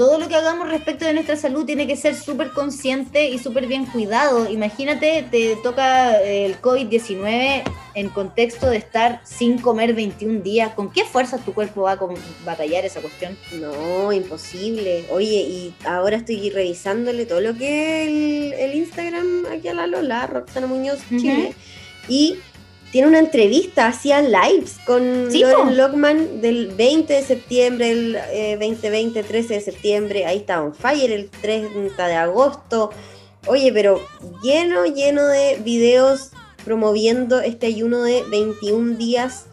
todo 0.00 0.18
lo 0.18 0.28
que 0.28 0.34
hagamos 0.34 0.70
respecto 0.70 1.04
de 1.04 1.12
nuestra 1.12 1.36
salud 1.36 1.66
tiene 1.66 1.86
que 1.86 1.94
ser 1.94 2.14
súper 2.14 2.52
consciente 2.52 3.28
y 3.28 3.38
súper 3.38 3.66
bien 3.66 3.84
cuidado. 3.84 4.50
Imagínate, 4.50 5.26
te 5.30 5.56
toca 5.56 6.18
eh, 6.22 6.46
el 6.46 6.58
COVID-19 6.58 7.62
en 7.92 8.08
contexto 8.08 8.70
de 8.70 8.78
estar 8.78 9.20
sin 9.24 9.58
comer 9.58 9.92
21 9.92 10.40
días. 10.40 10.72
¿Con 10.72 10.90
qué 10.90 11.04
fuerzas 11.04 11.44
tu 11.44 11.52
cuerpo 11.52 11.82
va 11.82 11.92
a 11.92 11.98
batallar 12.46 12.86
esa 12.86 13.02
cuestión? 13.02 13.36
No, 13.60 14.10
imposible. 14.10 15.04
Oye, 15.10 15.36
y 15.36 15.74
ahora 15.84 16.16
estoy 16.16 16.48
revisándole 16.48 17.26
todo 17.26 17.42
lo 17.42 17.54
que 17.54 18.04
es 18.04 18.08
el, 18.08 18.52
el 18.54 18.74
Instagram 18.76 19.48
aquí 19.52 19.68
a 19.68 19.74
la 19.74 19.86
Lola, 19.86 20.26
Roxana 20.26 20.66
Muñoz. 20.66 21.00
Chile. 21.10 21.54
Y 22.08 22.38
tiene 22.92 23.08
una 23.08 23.18
entrevista, 23.20 23.86
hacía 23.86 24.20
lives 24.20 24.78
con 24.84 25.28
Sí, 25.30 25.44
Lockman 25.72 26.40
del 26.40 26.68
20 26.68 27.12
de 27.12 27.22
septiembre, 27.22 27.90
el 27.90 28.16
eh, 28.32 28.56
2020, 28.60 29.22
13 29.22 29.54
de 29.54 29.60
septiembre. 29.60 30.26
Ahí 30.26 30.38
está 30.38 30.60
on 30.62 30.74
fire 30.74 31.12
el 31.12 31.30
30 31.30 32.06
de 32.06 32.14
agosto. 32.14 32.90
Oye, 33.46 33.72
pero 33.72 34.00
lleno, 34.42 34.84
lleno 34.86 35.26
de 35.26 35.58
videos 35.64 36.30
promoviendo 36.64 37.40
este 37.40 37.66
ayuno 37.66 38.02
de 38.02 38.22
21 38.30 38.96
días. 38.98 39.46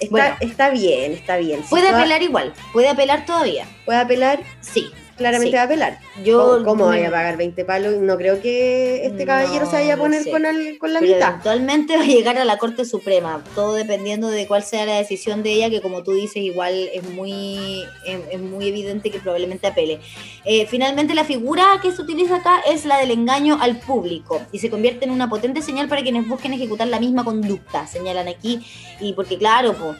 Está, 0.00 0.10
Bueno. 0.10 0.36
está 0.40 0.70
bien, 0.70 1.12
está 1.12 1.36
bien. 1.36 1.62
Si 1.62 1.68
Puede 1.70 1.88
apelar 1.88 2.22
igual, 2.22 2.52
puede 2.72 2.88
apelar 2.88 3.24
todavía. 3.26 3.66
puede 3.84 3.98
apelar, 3.98 4.42
Sí. 4.60 4.86
Claramente 5.16 5.50
Sí. 5.50 5.56
va 5.56 5.62
a 5.62 5.64
apelar. 5.64 5.98
Yo 6.24 6.60
¿Cómo, 6.64 6.64
cómo 6.64 6.88
me- 6.90 7.06
a 7.06 7.10
pagar 7.10 7.36
20 7.36 7.64
palos? 7.64 7.94
No 8.00 8.16
creo 8.16 8.40
que 8.40 9.04
este 9.06 9.24
No, 9.24 9.26
caballero 9.26 9.66
se 9.66 9.72
vaya 9.72 9.94
a 9.94 9.96
no 9.96 10.02
poner 10.02 10.22
sé. 10.24 10.30
con, 10.30 10.44
el- 10.46 10.78
con 10.78 10.92
la 10.92 11.00
Pero 11.00 11.14
mitad. 11.14 11.28
eventualmente 11.30 11.96
va 11.96 12.02
a 12.02 12.06
llegar 12.06 12.38
a 12.38 12.44
la 12.44 12.58
Corte 12.58 12.84
Suprema, 12.84 13.42
todo 13.54 13.74
dependiendo 13.74 14.28
de 14.28 14.46
cuál 14.46 14.62
sea 14.62 14.84
la 14.86 14.96
decisión 14.98 15.42
de 15.42 15.52
ella, 15.52 15.70
que 15.70 15.80
como 15.80 16.02
tú 16.02 16.12
dices, 16.12 16.36
igual 16.36 16.74
es 16.92 17.02
muy, 17.10 17.82
es, 18.06 18.18
es 18.32 18.40
muy 18.40 18.68
evidente 18.68 19.10
que 19.10 19.18
probablemente 19.18 19.66
apele. 19.66 20.00
Eh, 20.44 20.66
finalmente, 20.66 21.14
la 21.14 21.24
figura 21.24 21.64
que 21.82 21.92
se 21.92 22.02
utiliza 22.02 22.36
acá 22.36 22.60
es 22.70 22.84
la 22.84 22.98
del 22.98 23.10
engaño 23.10 23.58
al 23.60 23.78
público 23.80 24.40
y 24.52 24.58
se 24.58 24.70
convierte 24.70 25.04
en 25.04 25.10
una 25.10 25.28
potente 25.28 25.62
señal 25.62 25.88
para 25.88 26.02
quienes 26.02 26.28
busquen 26.28 26.52
ejecutar 26.52 26.88
la 26.88 27.00
misma 27.00 27.24
conducta, 27.24 27.86
señalan 27.86 28.28
aquí, 28.28 28.60
y 29.00 29.12
porque 29.12 29.38
claro, 29.38 29.74
pues, 29.74 29.96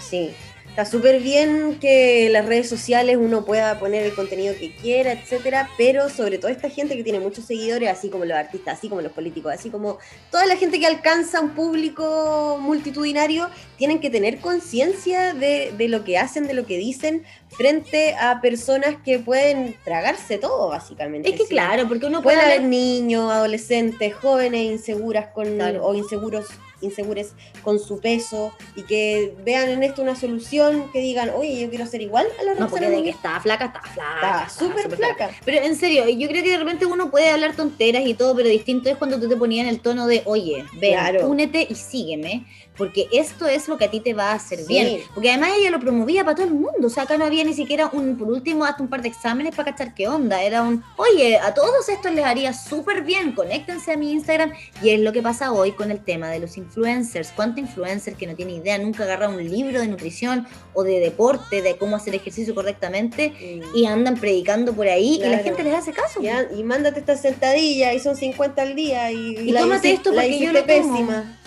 Sí. 0.00 0.30
Está 0.72 0.86
súper 0.86 1.20
bien 1.20 1.78
que 1.80 2.30
las 2.30 2.46
redes 2.46 2.66
sociales 2.66 3.18
uno 3.20 3.44
pueda 3.44 3.78
poner 3.78 4.06
el 4.06 4.14
contenido 4.14 4.54
que 4.58 4.74
quiera, 4.74 5.12
etcétera, 5.12 5.68
pero 5.76 6.08
sobre 6.08 6.38
todo 6.38 6.50
esta 6.50 6.70
gente 6.70 6.96
que 6.96 7.04
tiene 7.04 7.20
muchos 7.20 7.44
seguidores, 7.44 7.90
así 7.90 8.08
como 8.08 8.24
los 8.24 8.38
artistas, 8.38 8.78
así 8.78 8.88
como 8.88 9.02
los 9.02 9.12
políticos, 9.12 9.52
así 9.52 9.68
como 9.68 9.98
toda 10.30 10.46
la 10.46 10.56
gente 10.56 10.80
que 10.80 10.86
alcanza 10.86 11.42
un 11.42 11.50
público 11.50 12.56
multitudinario, 12.58 13.50
tienen 13.82 13.98
que 13.98 14.10
tener 14.10 14.38
conciencia 14.38 15.34
de, 15.34 15.72
de 15.76 15.88
lo 15.88 16.04
que 16.04 16.16
hacen, 16.16 16.46
de 16.46 16.54
lo 16.54 16.64
que 16.66 16.78
dicen, 16.78 17.24
frente 17.50 18.14
a 18.14 18.40
personas 18.40 18.94
que 19.04 19.18
pueden 19.18 19.74
tragarse 19.84 20.38
todo, 20.38 20.68
básicamente. 20.68 21.28
es 21.30 21.34
que 21.34 21.42
sí. 21.42 21.48
claro, 21.48 21.88
porque 21.88 22.06
uno 22.06 22.22
puede 22.22 22.36
Pueden 22.36 22.50
haber 22.58 22.62
niños, 22.68 23.32
adolescentes, 23.32 24.14
jóvenes 24.14 24.62
inseguras 24.70 25.26
con 25.34 25.56
Claro. 25.56 25.84
o 25.84 25.94
inseguros 25.96 26.46
insegures 26.80 27.34
con 27.62 27.78
su 27.78 28.00
peso 28.00 28.52
y 28.74 28.82
que 28.82 29.34
vean 29.44 29.68
en 29.68 29.84
esto 29.84 30.02
una 30.02 30.16
solución, 30.16 30.90
que 30.92 30.98
digan, 31.00 31.30
oye, 31.32 31.60
yo 31.60 31.70
quiero 31.70 31.86
ser 31.86 32.02
igual 32.02 32.26
a 32.40 32.42
la 32.42 32.54
No, 32.54 32.68
porque 32.68 32.86
de 32.86 32.90
que 32.90 32.98
Muñoz". 33.02 33.14
está 33.16 33.38
flaca, 33.40 33.66
está 33.66 33.82
flaca. 33.82 34.44
Está 34.46 34.48
súper 34.48 34.90
flaca. 34.96 35.30
Pero 35.44 35.64
en 35.64 35.76
serio, 35.76 36.08
yo 36.08 36.26
creo 36.28 36.42
que 36.42 36.50
de 36.50 36.58
repente 36.58 36.84
uno 36.86 37.08
puede 37.08 37.30
hablar 37.30 37.54
tonteras 37.54 38.02
y 38.04 38.14
todo, 38.14 38.34
pero 38.34 38.48
distinto 38.48 38.88
es 38.90 38.96
cuando 38.96 39.20
tú 39.20 39.28
te 39.28 39.36
ponías 39.36 39.62
en 39.64 39.70
el 39.74 39.78
tono 39.80 40.08
de, 40.08 40.22
oye, 40.24 40.64
ven, 40.80 40.92
Claro. 40.94 41.28
únete 41.28 41.64
y 41.70 41.76
sígueme, 41.76 42.46
porque 42.76 43.06
esto 43.12 43.46
es 43.46 43.68
lo 43.72 43.78
que 43.78 43.84
a 43.86 43.90
ti 43.90 44.00
te 44.00 44.14
va 44.14 44.30
a 44.30 44.34
hacer 44.34 44.58
Sí. 44.60 44.66
bien. 44.68 45.00
Porque 45.14 45.30
además 45.30 45.50
ella 45.58 45.70
lo 45.70 45.80
promovía 45.80 46.24
para 46.24 46.36
todo 46.36 46.46
el 46.46 46.54
mundo, 46.54 46.86
o 46.86 46.90
sea, 46.90 47.02
acá 47.04 47.16
no 47.16 47.24
había 47.24 47.42
ni 47.44 47.54
siquiera 47.54 47.88
un, 47.92 48.16
por 48.16 48.28
último, 48.28 48.64
hasta 48.64 48.82
un 48.82 48.88
par 48.88 49.02
de 49.02 49.08
exámenes 49.08 49.54
para 49.54 49.72
cachar 49.72 49.94
qué 49.94 50.06
onda. 50.08 50.42
Era 50.42 50.62
un, 50.62 50.82
oye, 50.96 51.38
a 51.38 51.52
todos 51.54 51.88
estos 51.88 52.12
les 52.12 52.24
haría 52.24 52.52
súper 52.52 53.02
bien, 53.02 53.32
conéctense 53.32 53.92
a 53.92 53.96
mi 53.96 54.12
Instagram. 54.12 54.52
Y 54.82 54.90
es 54.90 55.00
lo 55.00 55.12
que 55.12 55.22
pasa 55.22 55.52
hoy 55.52 55.72
con 55.72 55.90
el 55.90 56.00
tema 56.00 56.28
de 56.28 56.38
los 56.40 56.56
influencers. 56.56 57.32
¿Cuánto 57.34 57.60
influencer 57.60 58.14
que 58.14 58.26
no 58.26 58.34
tiene 58.34 58.52
idea, 58.52 58.78
nunca 58.78 59.04
agarra 59.04 59.28
un 59.28 59.42
libro 59.48 59.80
de 59.80 59.88
nutrición 59.88 60.46
o 60.74 60.84
de 60.84 61.00
deporte, 61.00 61.62
de 61.62 61.76
cómo 61.76 61.96
hacer 61.96 62.14
ejercicio 62.14 62.54
correctamente? 62.54 63.32
y 63.74 63.86
andan 63.86 64.16
predicando 64.16 64.72
por 64.74 64.86
ahí 64.88 65.20
y 65.22 65.28
la 65.28 65.38
gente 65.38 65.62
les 65.62 65.74
hace 65.74 65.92
caso. 65.92 66.20
Ya, 66.20 66.46
y 66.56 66.62
mándate 66.62 67.00
esta 67.00 67.16
sentadilla 67.16 67.92
y 67.94 68.00
son 68.00 68.16
50 68.16 68.60
al 68.62 68.74
día 68.74 69.10
y, 69.10 69.48
Y 69.48 69.52
tómate 69.52 69.88
hici- 69.90 69.94
esto 69.94 70.10
la 70.12 70.22
porque 70.22 70.38
yo 70.38 70.52
lo 70.52 70.60
tomo. 70.64 70.66
pésima. 70.66 71.38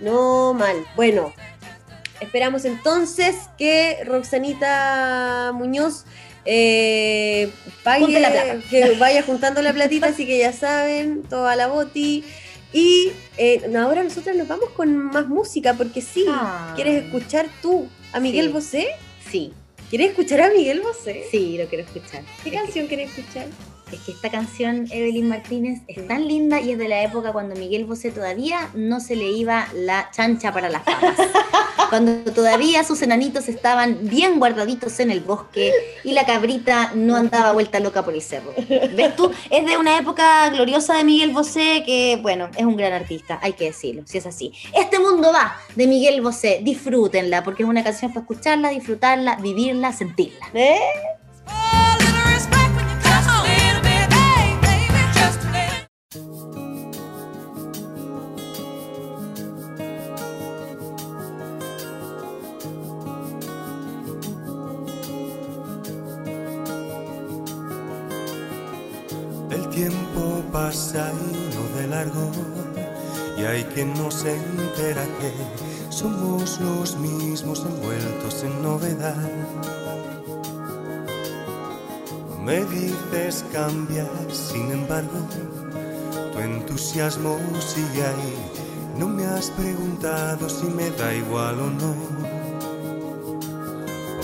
No, 0.00 0.52
mal. 0.54 0.76
Bueno, 0.96 1.32
esperamos 2.20 2.64
entonces 2.64 3.36
que 3.58 3.98
Roxanita 4.04 5.52
Muñoz 5.54 6.04
eh, 6.44 7.50
pague, 7.84 8.18
la 8.20 8.30
plata. 8.30 8.56
que 8.70 8.92
vaya 8.98 9.22
juntando 9.22 9.60
la 9.62 9.72
platita, 9.72 10.06
así 10.08 10.26
que 10.26 10.38
ya 10.38 10.52
saben, 10.52 11.22
toda 11.22 11.54
la 11.56 11.66
boti. 11.68 12.24
Y 12.72 13.10
eh, 13.36 13.62
ahora 13.76 14.02
nosotros 14.04 14.36
nos 14.36 14.46
vamos 14.48 14.70
con 14.70 14.96
más 14.96 15.26
música, 15.26 15.74
porque 15.74 16.00
sí, 16.00 16.24
Ah. 16.28 16.72
¿quieres 16.76 17.04
escuchar 17.04 17.46
tú 17.62 17.88
a 18.12 18.20
Miguel 18.20 18.46
Sí. 18.46 18.52
Bosé? 18.52 18.86
Sí, 19.30 19.52
¿Quieres 19.90 20.10
escuchar 20.10 20.40
a 20.42 20.50
Miguel 20.50 20.82
Bosé? 20.82 21.24
sí, 21.32 21.58
lo 21.58 21.66
quiero 21.66 21.82
escuchar. 21.84 22.22
¿Qué 22.44 22.50
Es 22.50 22.52
que- 22.52 22.52
canción 22.52 22.86
quieres 22.86 23.10
escuchar? 23.10 23.46
Es 23.92 23.98
que 24.02 24.12
esta 24.12 24.30
canción, 24.30 24.86
Evelyn 24.92 25.28
Martínez, 25.28 25.80
es 25.88 26.06
tan 26.06 26.28
linda 26.28 26.60
y 26.60 26.70
es 26.70 26.78
de 26.78 26.86
la 26.86 27.02
época 27.02 27.32
cuando 27.32 27.56
Miguel 27.56 27.86
Bosé 27.86 28.12
todavía 28.12 28.70
no 28.74 29.00
se 29.00 29.16
le 29.16 29.32
iba 29.32 29.66
la 29.74 30.08
chancha 30.12 30.52
para 30.52 30.68
las 30.68 30.82
papas. 30.82 31.16
cuando 31.90 32.32
todavía 32.32 32.84
sus 32.84 33.02
enanitos 33.02 33.48
estaban 33.48 33.98
bien 34.02 34.38
guardaditos 34.38 35.00
en 35.00 35.10
el 35.10 35.20
bosque 35.20 35.72
y 36.04 36.12
la 36.12 36.24
cabrita 36.24 36.92
no 36.94 37.16
andaba 37.16 37.52
vuelta 37.52 37.80
loca 37.80 38.04
por 38.04 38.14
el 38.14 38.22
cerro. 38.22 38.54
¿Ves 38.94 39.16
tú? 39.16 39.30
Es 39.50 39.66
de 39.66 39.76
una 39.76 39.98
época 39.98 40.48
gloriosa 40.50 40.96
de 40.96 41.04
Miguel 41.04 41.32
Bosé 41.32 41.82
que, 41.84 42.18
bueno, 42.22 42.48
es 42.56 42.64
un 42.64 42.76
gran 42.76 42.92
artista, 42.92 43.40
hay 43.42 43.54
que 43.54 43.64
decirlo, 43.64 44.02
si 44.06 44.18
es 44.18 44.26
así. 44.26 44.52
Este 44.72 45.00
mundo 45.00 45.32
va 45.32 45.56
de 45.74 45.86
Miguel 45.88 46.20
Bosé, 46.20 46.60
disfrútenla, 46.62 47.42
porque 47.42 47.64
es 47.64 47.68
una 47.68 47.82
canción 47.82 48.12
para 48.12 48.22
escucharla, 48.22 48.70
disfrutarla, 48.70 49.36
vivirla, 49.36 49.92
sentirla. 49.92 50.46
¿Eh? 50.54 50.78
Pasa 70.70 71.10
y 71.10 71.54
no 71.56 71.80
de 71.80 71.88
largo, 71.88 72.30
y 73.36 73.42
hay 73.42 73.64
quien 73.64 73.92
no 73.94 74.08
se 74.08 74.36
entera 74.36 75.04
que 75.18 75.32
somos 75.90 76.60
los 76.60 76.96
mismos 76.96 77.66
envueltos 77.66 78.44
en 78.44 78.62
novedad. 78.62 79.16
Me 82.44 82.64
dices 82.66 83.44
cambiar, 83.52 84.06
sin 84.30 84.70
embargo, 84.70 85.18
tu 86.32 86.38
entusiasmo 86.38 87.36
sigue 87.58 88.04
ahí. 88.04 88.34
No 88.96 89.08
me 89.08 89.26
has 89.26 89.50
preguntado 89.50 90.48
si 90.48 90.66
me 90.66 90.88
da 90.90 91.12
igual 91.12 91.58
o 91.58 91.70
no. 91.80 91.94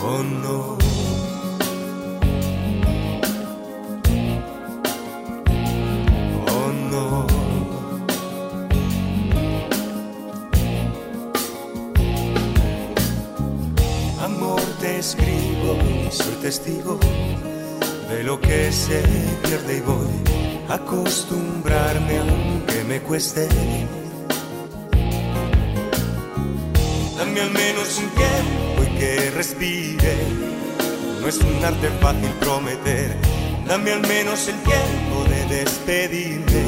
O 0.01 0.23
no. 0.23 0.77
Testigo 16.47 16.97
de 18.09 18.23
lo 18.23 18.41
que 18.41 18.71
se 18.71 19.03
pierde 19.43 19.79
y 19.79 19.81
voy 19.81 20.17
a 20.69 20.75
acostumbrarme 20.75 22.19
aunque 22.19 22.85
me 22.85 23.01
cueste. 23.01 23.49
Dame 27.19 27.41
al 27.41 27.51
menos 27.51 27.89
un 27.99 28.11
tiempo 28.23 28.79
y 28.87 28.99
que 28.99 29.31
respire. 29.33 30.15
No 31.21 31.27
es 31.27 31.39
un 31.39 31.65
arte 31.65 31.89
fácil 32.01 32.31
prometer. 32.39 33.17
Dame 33.67 33.91
al 33.95 34.03
menos 34.03 34.47
el 34.47 34.59
tiempo 34.71 35.17
de 35.29 35.41
despedirme. 35.57 36.65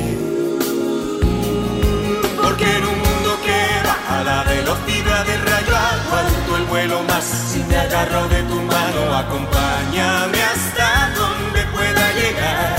Porque 2.42 2.66
en 2.78 2.84
un 2.92 2.98
mundo 3.06 3.30
que 3.46 3.60
va 3.86 4.18
a 4.18 4.24
la 4.24 4.42
velocidad 4.42 5.24
del 5.24 5.42
rayo 5.42 5.67
aguanto 6.08 6.56
el 6.56 6.64
vuelo 6.64 7.02
más. 7.04 7.24
Si 7.24 7.62
me 7.64 7.76
agarro 7.76 8.28
de 8.28 8.42
tu 8.42 8.54
mano, 8.54 9.16
acompáñame 9.16 10.42
hasta 10.42 11.10
donde 11.14 11.60
pueda 11.76 12.12
llegar. 12.12 12.76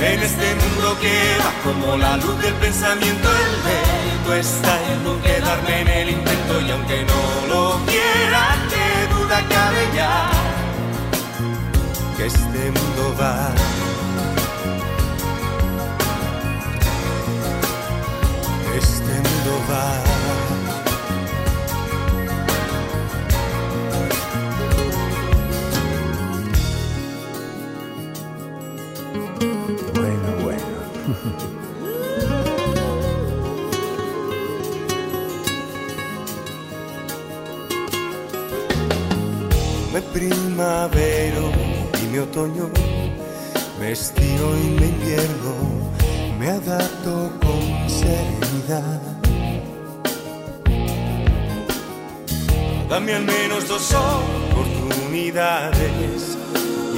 En 0.00 0.22
este 0.22 0.54
mundo 0.54 0.96
que 1.00 1.36
va 1.40 1.52
como 1.64 1.96
la 1.96 2.16
luz 2.18 2.38
del 2.42 2.54
pensamiento, 2.54 3.28
el 3.28 3.52
mérito 3.64 4.34
está 4.34 4.78
en 4.92 5.04
no 5.04 5.22
quedarme 5.22 5.80
en 5.80 5.88
el 5.88 6.10
intento 6.10 6.60
y 6.60 6.70
aunque 6.70 7.04
no 7.04 7.54
lo 7.54 7.80
quiera, 7.86 8.56
qué 8.68 9.14
duda 9.14 9.42
cabe 9.48 9.88
ya 9.94 10.30
que 12.16 12.26
este 12.26 12.70
mundo 12.70 13.14
va. 13.20 13.50
Este 18.74 19.12
mundo 19.12 19.62
va. 19.70 20.05
Me 40.16 40.28
primavero 40.28 41.50
y 42.02 42.06
mi 42.06 42.18
otoño, 42.18 42.70
me 43.78 43.92
estío 43.92 44.56
y 44.56 44.70
me 44.80 44.86
invierno, 44.86 45.92
me 46.38 46.48
adapto 46.48 47.30
con 47.42 47.90
serenidad. 47.90 49.02
Dame 52.88 53.14
al 53.14 53.24
menos 53.24 53.68
dos 53.68 53.92
oportunidades 53.92 56.38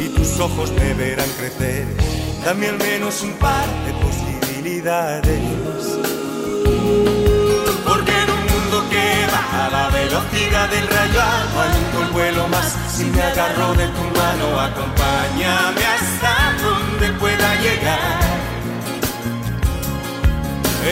y 0.01 0.11
tus 0.11 0.39
ojos 0.39 0.71
me 0.71 0.95
verán 0.95 1.29
crecer. 1.41 1.89
Dame 2.45 2.69
al 2.69 2.79
menos 2.79 3.21
un 3.23 3.33
par 3.33 3.67
de 3.85 3.95
posibilidades. 3.95 5.43
A 9.59 9.69
la 9.71 9.89
velocidad 9.89 10.69
del 10.69 10.87
rayo 10.87 11.21
aguanto 11.21 12.03
el 12.03 12.11
vuelo 12.13 12.49
más. 12.49 12.77
Si 12.95 13.05
me 13.05 13.23
agarro 13.23 13.75
de 13.75 13.87
tu 13.89 14.05
mano, 14.19 14.47
acompáñame 14.69 15.83
hasta 15.95 16.33
donde 16.63 17.07
pueda 17.19 17.49
llegar. 17.65 18.21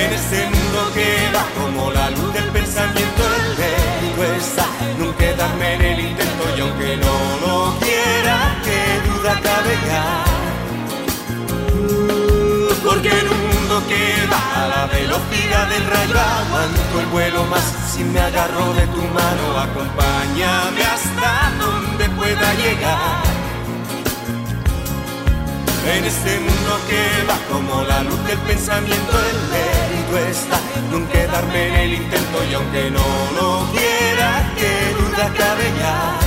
En 0.03 0.13
este 0.13 0.41
mundo 0.53 0.79
que 0.95 1.09
va 1.35 1.45
como 1.59 1.91
la 1.93 2.11
luz 2.11 2.33
del 2.35 2.49
pensamiento, 2.59 3.23
el 3.39 3.49
mérito 3.61 4.23
está 4.37 4.67
no 4.99 5.17
quedarme 5.17 5.75
en 5.75 5.83
el 5.83 6.01
intento 6.01 6.45
y 6.57 6.61
aunque 6.61 6.97
no 6.97 7.17
lo 7.45 7.79
quiera, 7.81 8.37
qué 8.67 8.81
duda 9.09 9.33
cabe 9.49 9.75
ya. 9.91 10.07
Porque 12.85 13.11
un 13.35 13.36
que 13.85 14.27
va 14.33 14.65
a 14.65 14.69
la 14.69 14.87
velocidad 14.87 15.69
del 15.69 15.87
rayo 15.87 16.19
aguanto 16.19 17.01
el 17.01 17.07
vuelo 17.07 17.45
más. 17.45 17.65
Si 17.93 18.03
me 18.05 18.21
agarro 18.21 18.73
de 18.73 18.87
tu 18.87 19.03
mano, 19.03 19.45
acompáñame 19.67 20.83
hasta 20.83 21.53
donde 21.59 22.09
pueda 22.11 22.55
llegar. 22.55 23.23
En 25.95 26.05
este 26.05 26.41
mundo 26.41 26.81
que 26.89 27.03
va 27.29 27.39
como 27.53 27.83
la 27.83 28.03
luz 28.03 28.25
del 28.25 28.39
pensamiento, 28.39 29.13
el 29.31 29.39
mérito 29.53 30.19
está 30.31 30.59
no 30.91 31.09
quedarme 31.11 31.69
en 31.69 31.75
el 31.75 31.93
intento 31.95 32.45
y 32.51 32.55
aunque 32.55 32.91
no 32.91 33.07
lo 33.39 33.71
quiera, 33.73 34.53
qué 34.57 34.95
duda 34.99 35.31
cabe 35.37 35.73
ya. 35.79 36.19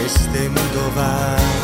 Este 0.00 0.48
mundo 0.48 0.92
va. 0.96 1.57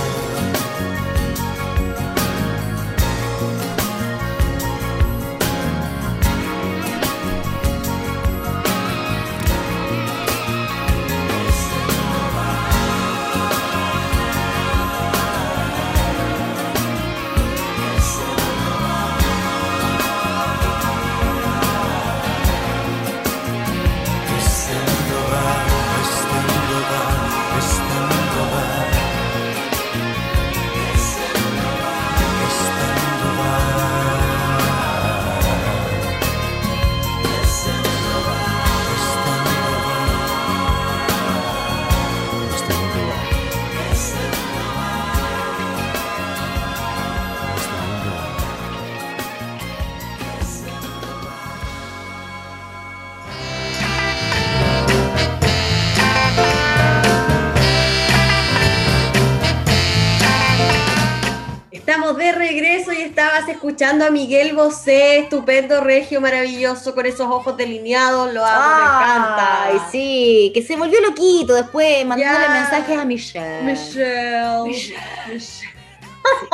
Escuchando 63.65 64.05
a 64.05 64.11
Miguel 64.11 64.55
Bosé, 64.55 65.21
estupendo, 65.21 65.81
regio, 65.81 66.21
maravilloso, 66.21 66.95
con 66.95 67.07
esos 67.07 67.27
ojos 67.31 67.57
delineados, 67.57 68.31
lo 68.35 68.45
amo, 68.45 68.77
me 68.77 68.83
encanta. 68.83 69.65
Ay, 69.65 69.79
sí, 69.91 70.51
que 70.55 70.61
se 70.61 70.77
volvió 70.77 71.01
loquito 71.01 71.55
después 71.55 72.05
mandándole 72.05 72.49
mensajes 72.49 72.99
a 72.99 73.05
Michelle. 73.07 73.63
Michelle. 73.63 74.65
Michelle. 74.67 74.99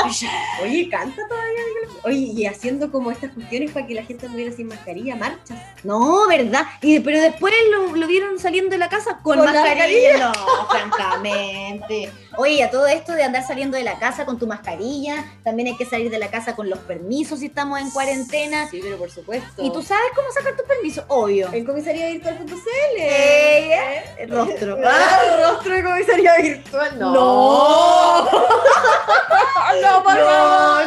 Michelle. 0.04 0.32
Oye, 0.62 0.88
canta 0.88 1.20
todavía 1.28 1.60
Miguel. 1.66 1.98
Oye, 2.04 2.40
y 2.42 2.46
haciendo 2.46 2.92
como 2.92 3.10
estas 3.10 3.32
cuestiones 3.32 3.72
para 3.72 3.88
que 3.88 3.94
la 3.94 4.04
gente 4.04 4.26
anduviera 4.26 4.52
sin 4.54 4.68
mascarilla, 4.68 5.16
marchas. 5.16 5.58
No, 5.82 6.28
¿verdad? 6.28 6.64
Y, 6.80 7.00
pero 7.00 7.20
después 7.20 7.52
lo, 7.72 7.96
lo 7.96 8.06
vieron 8.06 8.38
saliendo 8.38 8.70
de 8.70 8.78
la 8.78 8.88
casa 8.88 9.18
con, 9.20 9.36
Con 9.36 9.46
mascarilla. 9.46 10.28
No, 10.28 10.66
francamente. 10.68 12.12
Oye, 12.36 12.62
a 12.62 12.70
todo 12.70 12.86
esto 12.86 13.12
de 13.12 13.24
andar 13.24 13.46
saliendo 13.46 13.76
de 13.76 13.82
la 13.82 13.98
casa 13.98 14.24
con 14.24 14.38
tu 14.38 14.46
mascarilla, 14.46 15.24
también 15.42 15.68
hay 15.68 15.76
que 15.76 15.84
salir 15.84 16.10
de 16.10 16.18
la 16.18 16.28
casa 16.28 16.54
con 16.54 16.70
los 16.70 16.78
permisos 16.80 17.40
si 17.40 17.46
estamos 17.46 17.80
en 17.80 17.90
cuarentena. 17.90 18.68
Sí, 18.68 18.80
pero 18.82 18.96
por 18.98 19.10
supuesto. 19.10 19.62
¿Y 19.62 19.72
tú 19.72 19.82
sabes 19.82 20.10
cómo 20.14 20.30
sacar 20.30 20.56
tu 20.56 20.64
permiso? 20.64 21.04
Obvio. 21.08 21.52
En 21.52 21.64
comisaría 21.64 22.08
virtual.cl. 22.08 22.98
Eh, 22.98 24.04
el 24.18 24.30
rostro. 24.30 24.78
Ah, 24.84 25.52
rostro 25.52 25.74
de 25.74 25.84
comisaría 25.84 26.36
virtual. 26.36 26.98
No. 26.98 27.12
No. 27.12 28.24
no, 29.82 30.02
por 30.02 30.16
favor. 30.16 30.84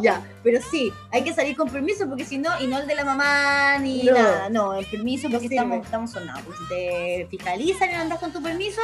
Ya, 0.00 0.22
pero 0.42 0.60
sí, 0.70 0.92
hay 1.10 1.22
que 1.22 1.32
salir 1.32 1.56
con 1.56 1.68
permiso 1.68 2.08
porque 2.08 2.24
si 2.24 2.38
no, 2.38 2.50
y 2.60 2.66
no 2.66 2.78
el 2.78 2.86
de 2.86 2.94
la 2.94 3.04
mamá 3.04 3.78
ni 3.78 4.02
No. 4.04 4.12
nada. 4.14 4.48
No, 4.48 4.74
el 4.74 4.86
permiso 4.86 5.28
porque 5.30 5.46
estamos, 5.46 5.84
estamos 5.84 6.10
sonados. 6.10 6.42
Si 6.58 6.68
te 6.68 7.26
fiscalizan 7.30 7.90
y 7.90 7.94
andas 7.94 8.18
con 8.18 8.32
tu 8.32 8.42
permiso, 8.42 8.80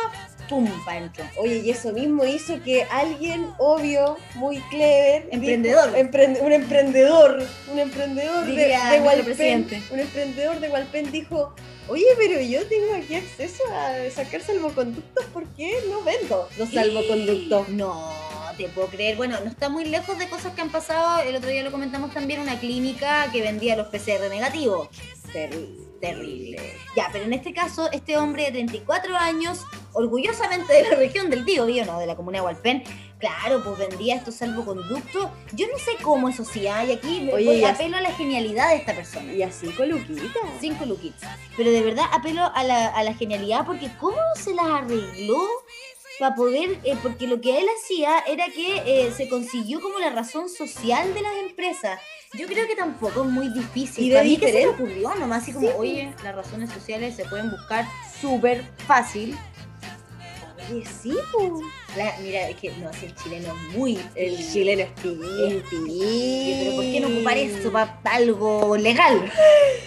pum, 0.49 0.69
pa' 0.85 0.95
dentro. 0.95 1.25
Oye, 1.39 1.59
y 1.65 1.71
eso 1.71 1.93
mismo 1.93 2.25
hizo 2.25 2.63
que 2.63 2.85
alguien, 2.85 3.49
obvio, 3.59 4.17
muy 4.35 4.59
clever, 4.71 5.29
Emprendedor. 5.31 5.87
dijo- 5.87 5.97
emprende- 5.99 6.41
un 6.41 6.53
emprendedor, 6.53 7.43
un 7.73 7.79
emprendedor 7.79 8.45
de, 8.45 8.51
Diría 8.53 8.91
de 8.91 9.23
presidente. 9.23 9.83
un 9.91 9.99
emprendedor 10.01 10.61
de 10.61 10.69
Hualpén 10.71 11.11
dijo, 11.13 11.55
oye, 11.89 12.05
pero 12.17 12.41
yo 12.41 12.67
tengo 12.67 12.95
aquí 12.95 13.15
acceso 13.15 13.63
a 13.73 14.11
sacar 14.11 14.41
salvoconductos, 14.43 15.25
¿por 15.27 15.45
qué 15.49 15.71
no 15.91 16.03
vendo 16.03 16.49
los 16.59 16.71
salvoconductos? 16.71 17.69
No, 17.71 18.11
te 18.59 18.69
puedo 18.69 18.89
creer. 18.89 19.17
Bueno, 19.17 19.39
no 19.41 19.51
está 19.51 19.69
muy 19.69 19.85
lejos 19.85 20.19
de 20.19 20.29
cosas 20.29 20.53
que 20.55 20.61
han 20.61 20.71
pasado. 20.71 21.23
El 21.23 21.37
otro 21.37 21.49
día 21.49 21.63
lo 21.63 21.71
comentamos 21.71 22.13
también, 22.13 22.41
una 22.41 22.59
clínica 22.59 23.31
que 23.33 23.41
vendía 23.41 23.77
los 23.77 23.87
PCR 23.89 24.29
negativos. 24.29 24.89
Terrible. 25.33 25.89
Terrible. 26.01 26.75
Ya, 26.95 27.09
pero 27.13 27.25
en 27.25 27.33
este 27.33 27.53
caso, 27.53 27.91
este 27.91 28.17
hombre 28.17 28.45
de 28.45 28.53
34 28.53 29.17
años, 29.17 29.65
orgullosamente 29.93 30.73
de 30.73 30.91
la 30.91 30.97
región 30.97 31.29
del 31.29 31.45
Tío 31.45 31.67
Bío, 31.67 31.85
no, 31.85 31.99
de 31.99 32.07
la 32.07 32.15
comunidad 32.15 32.43
de 32.43 32.47
Hualpén, 32.47 32.85
claro, 33.19 33.63
pues 33.65 33.79
vendía 33.79 34.15
estos 34.15 34.37
salvoconductos. 34.37 35.29
Yo 35.55 35.67
no 35.67 35.77
sé 35.79 36.01
cómo 36.01 36.29
eso 36.29 36.45
sí 36.45 36.69
hay 36.69 36.93
aquí, 36.93 37.29
Oye, 37.33 37.61
pues, 37.61 37.65
apelo 37.65 37.97
a 37.97 38.01
la 38.01 38.13
genialidad 38.13 38.69
de 38.71 38.77
esta 38.77 38.95
persona. 38.95 39.33
Y 39.33 39.43
así 39.43 39.71
con 39.71 39.89
Luquita. 39.89 40.39
Cinco 40.61 40.87
luquitos. 40.87 41.29
Pero 41.57 41.71
de 41.71 41.83
verdad 41.83 42.05
apelo 42.13 42.45
a 42.55 42.63
la, 42.63 42.87
a 42.89 43.03
la 43.03 43.15
genialidad 43.15 43.67
porque 43.67 43.91
cómo 43.99 44.19
se 44.37 44.55
las 44.55 44.67
arregló 44.67 45.41
para 46.19 46.35
poder, 46.35 46.79
eh, 46.85 46.97
porque 47.03 47.27
lo 47.27 47.41
que 47.41 47.59
él 47.61 47.67
hacía 47.79 48.19
era 48.27 48.47
que 48.47 48.83
eh, 48.87 49.13
se 49.17 49.29
consiguió 49.29 49.81
como 49.81 49.99
la 49.99 50.11
razón 50.11 50.49
social 50.49 51.15
de 51.15 51.23
las 51.23 51.33
empresas. 51.49 52.01
Yo 52.35 52.47
creo 52.47 52.67
que 52.67 52.77
tampoco 52.77 53.23
es 53.25 53.31
muy 53.31 53.49
difícil. 53.53 54.05
Y 54.05 54.11
de 54.11 54.23
mí 54.23 54.37
que 54.37 54.53
se 54.53 54.59
le 54.61 54.69
ocurrió 54.69 55.15
nomás 55.15 55.43
así 55.45 55.53
como, 55.53 55.69
Sí. 55.69 55.75
oye, 55.79 56.15
las 56.23 56.35
razones 56.35 56.71
sociales 56.71 57.17
se 57.17 57.25
pueden 57.25 57.51
buscar 57.51 57.87
súper 58.21 58.65
fácil. 58.87 59.37
Oye, 60.71 60.85
sí, 61.03 61.13
po. 61.33 61.61
La- 61.97 62.15
mira, 62.23 62.49
es 62.51 62.57
que 62.57 62.71
no, 62.73 62.93
si 62.93 63.07
el 63.07 63.15
chileno 63.15 63.49
es 63.55 63.77
muy... 63.77 63.99
El 64.15 64.37
chileno 64.53 64.83
es 64.83 64.91
pi, 65.03 65.19
es 65.49 65.55
pi. 65.65 65.77
pi, 65.87 66.57
Pero 66.61 66.77
¿por 66.77 66.85
qué 66.85 67.01
no 67.01 67.09
ocupar 67.09 67.39
eso 67.39 67.73
para 67.73 67.99
algo 68.05 68.77
legal? 68.77 69.31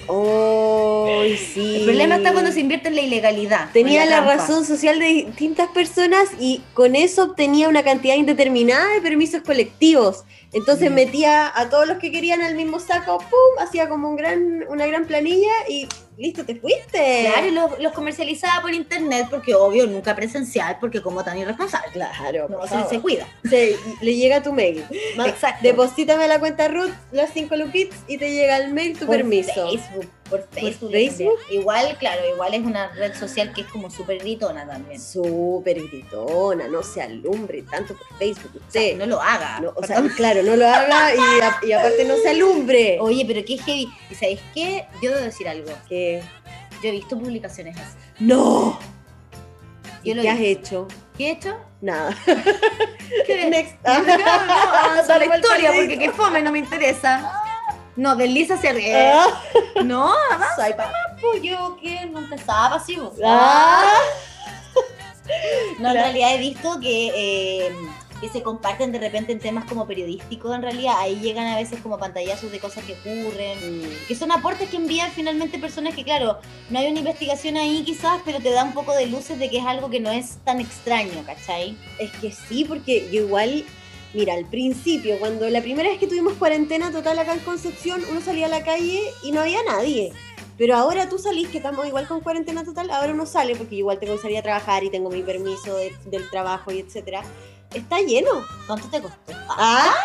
Ay, 0.10 1.38
sí. 1.38 1.76
El 1.78 1.84
problema 1.84 2.16
está 2.16 2.34
cuando 2.34 2.52
se 2.52 2.60
invierte 2.60 2.88
en 2.90 2.96
la 2.96 3.02
ilegalidad. 3.02 3.70
Tenía 3.72 4.04
en 4.04 4.10
la 4.10 4.22
razón 4.22 4.66
social 4.66 5.00
de 5.00 5.06
distintas 5.06 5.70
personas 5.70 6.30
y 6.40 6.62
con 6.74 6.96
eso 6.96 7.24
obtenía 7.24 7.70
una 7.70 7.84
cantidad 7.84 8.16
indeterminada 8.16 8.88
de 8.94 9.02
permisos 9.02 9.42
colectivos. 9.44 10.24
Entonces 10.54 10.92
metía 10.92 11.52
a 11.58 11.70
todos 11.70 11.88
los 11.88 11.98
que 11.98 12.12
querían 12.12 12.42
al 12.42 12.56
mismo 12.56 12.80
saco, 12.80 13.18
¡pum! 13.20 13.60
Hacía 13.60 13.88
como 13.88 14.10
un 14.10 14.16
gran, 14.18 14.66
una 14.68 14.86
gran 14.86 15.06
planilla 15.06 15.52
y 15.70 15.88
listo, 16.18 16.44
te 16.46 16.56
fuiste. 16.56 17.28
Claro, 17.32 17.48
y 17.48 17.52
los, 17.52 17.80
los 17.80 17.94
comercializaba 17.94 18.62
por 18.62 18.74
internet 18.74 19.28
porque 19.30 19.56
obvio 19.56 19.88
nunca 19.88 20.14
presencial 20.16 20.78
porque 20.82 21.02
como 21.02 21.24
tan 21.24 21.38
irresponsable. 21.38 21.88
Claro, 21.94 22.50
No, 22.50 22.88
se, 22.90 23.00
cuida. 23.00 23.26
Se- 23.50 23.78
le 24.02 24.16
llega 24.16 24.44
tu 24.44 24.52
mail. 24.52 24.84
Ma- 25.16 25.30
Exacto. 25.30 25.60
Deposítame 25.64 26.26
a 26.26 26.28
la 26.28 26.40
cuenta 26.40 26.68
Ruth 26.68 26.92
las 27.12 27.32
5 27.34 27.56
luquitas 27.56 28.00
y 28.08 28.18
te 28.18 28.32
llega 28.32 28.58
el 28.58 28.74
mail 28.74 28.98
tu 29.00 29.06
Por 29.06 29.16
permiso. 29.18 29.54
Facebook, 29.70 30.10
por 30.32 30.48
Facebook. 30.50 30.92
Facebook? 30.92 31.38
Igual, 31.52 31.96
claro, 32.00 32.22
igual 32.34 32.56
es 32.56 32.62
una 32.62 32.88
red 32.94 33.14
social 33.14 33.54
que 33.54 33.62
es 33.62 33.68
como 33.68 33.92
súper 33.92 34.18
gritona 34.18 34.66
también. 34.66 35.00
Súper 35.00 35.80
gritona, 35.88 36.68
no 36.68 36.82
se 36.82 37.04
alumbre 37.04 37.62
tanto 37.70 37.96
por 37.96 38.18
Facebook. 38.18 38.54
O 38.68 38.72
sea, 38.72 38.82
Usted. 38.82 38.98
no 38.98 39.06
lo 39.06 39.22
haga. 39.22 39.60
No, 39.60 39.74
o 39.76 39.84
sea, 39.86 40.02
claro, 40.16 40.42
no 40.42 40.56
lo 40.56 40.68
haga 40.68 41.14
y, 41.14 41.20
a- 41.42 41.60
y 41.68 41.72
aparte 41.74 42.04
no 42.06 42.16
se 42.18 42.30
alumbre. 42.30 42.98
Oye, 43.00 43.24
pero 43.28 43.46
qué 43.46 43.58
heavy. 43.58 43.88
¿Y 44.10 44.16
sabéis 44.16 44.40
qué? 44.56 44.88
Yo 45.04 45.12
debo 45.12 45.22
decir 45.22 45.48
algo. 45.48 45.72
Que 45.88 46.24
Yo 46.82 46.90
he 46.90 46.94
visto 46.94 47.20
publicaciones 47.20 47.78
así. 47.78 47.96
no. 48.20 48.80
Yo 50.04 50.14
¿Y 50.14 50.16
lo 50.16 50.22
¿Qué 50.24 50.28
he 50.30 50.32
has 50.32 50.40
hecho? 50.40 50.88
¿Qué 51.16 51.28
he 51.28 51.32
hecho? 51.34 51.56
Nada. 51.80 52.18
¿Qué? 53.28 53.46
Next. 53.52 53.76
No, 53.86 54.00
no, 56.08 56.14
fome, 56.14 56.42
no 56.42 56.52
me 56.52 56.58
interesa. 56.60 57.20
No, 57.20 57.32
desliza 58.16 58.56
hacia 58.56 58.72
arriba. 58.72 59.26
Ah, 59.26 59.84
No, 59.84 60.14
avanza. 60.32 60.56
soy 60.56 60.74
Pues 61.22 61.42
yo 61.42 61.78
que 61.82 62.06
no 62.06 62.20
empezaba 62.20 62.84
pues. 62.84 63.20
Ah. 63.26 63.84
No, 65.80 65.90
en 65.90 65.94
realidad 65.96 66.36
he 66.36 66.38
visto 66.40 66.80
que, 66.80 67.12
eh, 67.68 67.72
que 68.20 68.30
se 68.30 68.44
comparten 68.44 68.92
de 68.92 69.00
repente 69.00 69.32
en 69.32 69.40
temas 69.40 69.66
como 69.66 69.88
periodísticos, 69.88 70.54
en 70.54 70.62
realidad. 70.62 70.96
Ahí 71.00 71.20
llegan 71.20 71.48
a 71.48 71.56
veces 71.56 71.80
como 71.82 71.98
pantallazos 71.98 72.52
de 72.52 72.60
cosas 72.60 72.84
que 72.84 72.94
ocurren. 72.94 73.58
Que 74.08 74.16
son 74.16 74.32
aportes 74.32 74.70
que 74.70 74.78
envían 74.78 75.12
finalmente 75.12 75.58
personas 75.60 75.96
que, 75.96 76.04
claro, 76.04 76.40
no 76.70 76.80
hay 76.80 76.88
una 76.88 77.00
investigación 77.00 77.58
ahí 77.58 77.84
quizás, 77.84 78.22
pero 78.26 78.40
te 78.40 78.52
da 78.52 78.64
un 78.64 78.74
poco 78.74 78.94
de 78.94 79.08
luces 79.08 79.40
de 79.40 79.50
que 79.50 79.58
es 79.60 79.66
algo 79.66 79.90
que 79.90 80.00
no 80.00 80.12
es 80.12 80.38
tan 80.44 80.60
extraño, 80.60 81.24
¿cachai? 81.26 81.78
Es 82.00 82.12
que 82.12 82.32
sí, 82.32 82.66
porque 82.66 83.10
yo 83.12 83.22
igual, 83.24 83.64
mira, 84.14 84.34
al 84.34 84.46
principio, 84.46 85.18
cuando 85.20 85.50
la 85.50 85.62
primera 85.62 85.90
vez 85.90 86.00
que 86.00 86.08
tuvimos 86.08 86.34
cuarentena 86.34 86.92
total 86.92 87.18
acá 87.20 87.34
en 87.34 87.40
Concepción, 87.40 88.04
uno 88.12 88.22
salía 88.22 88.46
a 88.48 88.50
la 88.50 88.64
calle 88.64 89.02
y 89.24 89.32
no 89.32 89.42
había 89.42 89.64
nadie. 89.64 90.12
Pero 90.58 90.76
ahora 90.76 91.10
tú 91.10 91.18
salís, 91.18 91.48
que 91.50 91.58
estamos 91.58 91.88
igual 91.88 92.08
con 92.08 92.22
cuarentena 92.22 92.64
total, 92.64 92.92
ahora 92.92 93.14
uno 93.14 93.26
sale, 93.26 93.56
porque 93.56 93.76
igual 93.76 94.00
tengo 94.00 94.16
que 94.16 94.22
salir 94.22 94.38
a 94.38 94.44
trabajar 94.44 94.84
y 94.84 94.90
tengo 94.92 95.10
mi 95.10 95.24
permiso 95.24 95.76
de- 95.76 95.96
del 96.06 96.30
trabajo 96.30 96.72
y 96.72 96.80
etcétera. 96.80 97.24
Está 97.74 98.00
lleno. 98.02 98.46
¿Cuánto 98.68 98.88
te 98.90 99.02
costó? 99.02 99.32
Ah, 99.50 99.96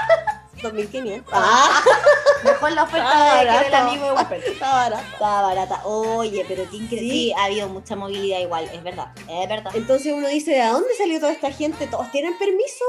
2500. 0.63 1.29
Ah, 1.37 1.83
Mejor 2.45 2.73
la 2.73 2.85
oferta 2.85 3.11
Ah, 3.13 3.35
de 3.35 3.41
que 3.41 3.47
del 3.47 3.55
barato. 3.73 3.77
amigo 3.89 4.07
de 4.31 4.51
está 4.53 4.73
barato. 4.73 5.05
Está 5.13 5.43
barata. 5.43 5.81
Oye, 5.85 6.45
pero 6.49 6.63
qué 6.71 6.77
increíble. 6.77 7.11
Sí. 7.11 7.11
Sí, 7.11 7.33
ha 7.37 7.45
habido 7.45 7.69
mucha 7.69 7.97
movilidad 7.97 8.39
igual, 8.39 8.65
es 8.73 8.83
verdad, 8.83 9.09
es 9.29 9.49
verdad. 9.49 9.73
Entonces 9.75 10.13
uno 10.15 10.29
dice, 10.29 10.53
¿de 10.53 10.65
dónde 10.67 10.89
salió 10.97 11.19
toda 11.21 11.33
esta 11.33 11.51
gente? 11.51 11.87
¿Todos 11.89 12.11
tienen 12.13 12.39
permiso? 12.39 12.85